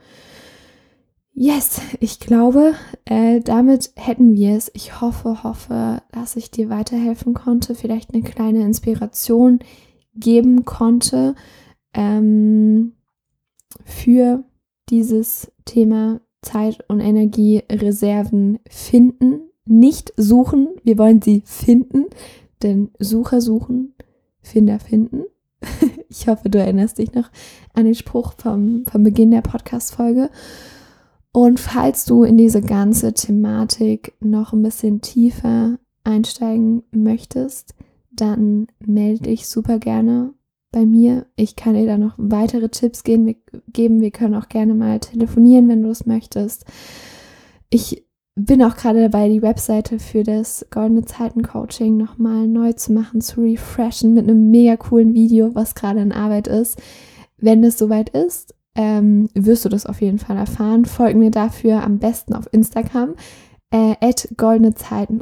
Yes, 1.33 1.79
ich 2.01 2.19
glaube, 2.19 2.73
äh, 3.05 3.39
damit 3.39 3.91
hätten 3.95 4.35
wir 4.35 4.57
es. 4.57 4.69
Ich 4.73 4.99
hoffe, 4.99 5.43
hoffe, 5.43 6.01
dass 6.11 6.35
ich 6.35 6.51
dir 6.51 6.69
weiterhelfen 6.69 7.33
konnte. 7.33 7.73
Vielleicht 7.73 8.13
eine 8.13 8.21
kleine 8.21 8.63
Inspiration 8.63 9.59
geben 10.15 10.65
konnte 10.65 11.35
ähm, 11.93 12.93
für 13.85 14.43
dieses 14.89 15.51
Thema 15.65 16.21
Zeit 16.41 16.83
und 16.87 16.99
Energiereserven 16.99 18.59
finden. 18.69 19.41
Nicht 19.65 20.13
suchen, 20.17 20.69
wir 20.83 20.97
wollen 20.97 21.21
sie 21.21 21.43
finden, 21.45 22.05
denn 22.63 22.89
Sucher 22.99 23.41
suchen, 23.41 23.93
Finder 24.41 24.79
finden. 24.79 25.23
ich 26.09 26.27
hoffe, 26.27 26.49
du 26.49 26.59
erinnerst 26.59 26.97
dich 26.97 27.13
noch 27.13 27.29
an 27.73 27.85
den 27.85 27.95
Spruch 27.95 28.33
vom, 28.37 28.85
vom 28.87 29.03
Beginn 29.03 29.31
der 29.31 29.41
Podcast-Folge. 29.41 30.29
Und 31.31 31.59
falls 31.59 32.05
du 32.05 32.23
in 32.23 32.37
diese 32.37 32.61
ganze 32.61 33.13
Thematik 33.13 34.13
noch 34.19 34.51
ein 34.51 34.63
bisschen 34.63 35.01
tiefer 35.01 35.77
einsteigen 36.03 36.83
möchtest, 36.91 37.75
dann 38.11 38.67
melde 38.79 39.23
dich 39.23 39.47
super 39.47 39.79
gerne 39.79 40.33
bei 40.71 40.85
mir. 40.85 41.25
Ich 41.35 41.55
kann 41.55 41.73
dir 41.73 41.85
da 41.85 41.97
noch 41.97 42.13
weitere 42.17 42.69
Tipps 42.69 43.03
geben. 43.03 43.35
Wir 43.75 44.11
können 44.11 44.35
auch 44.35 44.49
gerne 44.49 44.73
mal 44.73 44.99
telefonieren, 44.99 45.67
wenn 45.67 45.81
du 45.81 45.89
das 45.89 46.05
möchtest. 46.05 46.65
Ich 47.69 48.05
bin 48.35 48.63
auch 48.63 48.75
gerade 48.75 49.01
dabei, 49.01 49.29
die 49.29 49.41
Webseite 49.41 49.99
für 49.99 50.23
das 50.23 50.65
Goldene 50.71 51.05
Zeiten 51.05 51.43
Coaching 51.43 51.97
nochmal 51.97 52.47
neu 52.47 52.73
zu 52.73 52.93
machen, 52.93 53.21
zu 53.21 53.41
refreshen 53.41 54.13
mit 54.13 54.23
einem 54.23 54.51
mega 54.51 54.77
coolen 54.77 55.13
Video, 55.13 55.53
was 55.53 55.75
gerade 55.75 55.99
in 55.99 56.11
Arbeit 56.11 56.47
ist. 56.47 56.81
Wenn 57.37 57.63
es 57.63 57.77
soweit 57.77 58.09
ist, 58.09 58.55
ähm, 58.75 59.29
wirst 59.33 59.65
du 59.65 59.69
das 59.69 59.85
auf 59.85 60.01
jeden 60.01 60.19
Fall 60.19 60.37
erfahren. 60.37 60.85
Folge 60.85 61.17
mir 61.17 61.31
dafür 61.31 61.83
am 61.83 61.99
besten 61.99 62.33
auf 62.33 62.47
Instagram. 62.51 63.15
Äh, 63.69 63.95
goldene 64.37 64.75
Zeiten 64.75 65.21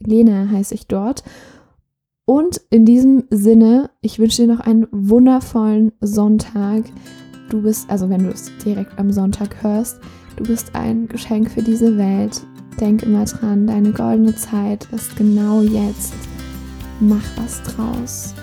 Lena 0.00 0.48
heiße 0.50 0.74
ich 0.74 0.86
dort. 0.86 1.22
Und 2.26 2.60
in 2.70 2.86
diesem 2.86 3.24
Sinne, 3.30 3.90
ich 4.00 4.18
wünsche 4.18 4.42
dir 4.42 4.54
noch 4.54 4.60
einen 4.60 4.86
wundervollen 4.90 5.92
Sonntag. 6.00 6.84
Du 7.50 7.60
bist, 7.62 7.90
also 7.90 8.08
wenn 8.08 8.24
du 8.24 8.30
es 8.30 8.50
direkt 8.64 8.98
am 8.98 9.12
Sonntag 9.12 9.62
hörst, 9.62 10.00
du 10.36 10.44
bist 10.44 10.74
ein 10.74 11.06
Geschenk 11.06 11.50
für 11.50 11.62
diese 11.62 11.98
Welt. 11.98 12.40
Denk 12.80 13.02
immer 13.02 13.26
dran, 13.26 13.66
deine 13.66 13.92
goldene 13.92 14.34
Zeit 14.34 14.88
ist 14.92 15.14
genau 15.16 15.60
jetzt. 15.60 16.14
Mach 16.98 17.22
was 17.36 17.62
draus. 17.62 18.34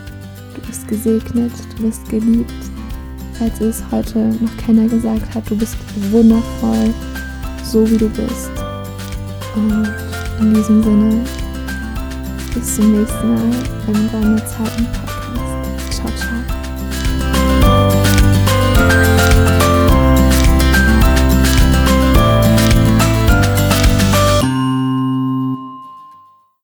Du 0.54 0.62
bist 0.68 0.88
gesegnet, 0.88 1.52
du 1.76 1.84
bist 1.84 2.08
geliebt. 2.08 2.54
Falls 3.34 3.60
es 3.62 3.84
heute 3.92 4.20
noch 4.40 4.58
keiner 4.58 4.88
gesagt 4.88 5.34
hat, 5.34 5.50
du 5.50 5.58
bist 5.58 5.76
wundervoll, 6.12 6.94
so 7.64 7.90
wie 7.90 7.98
du 7.98 8.08
bist. 8.10 8.52
Und 9.56 9.92
in 10.40 10.54
diesem 10.54 10.84
Sinne, 10.84 11.24
bis 12.54 12.76
zum 12.76 13.00
nächsten 13.00 13.36
Mal 13.36 13.52
beim 13.86 14.12
Deine 14.12 14.46
Zeiten 14.46 14.86
Podcast. 14.86 15.96
Ciao, 15.96 16.12
ciao. 16.18 16.41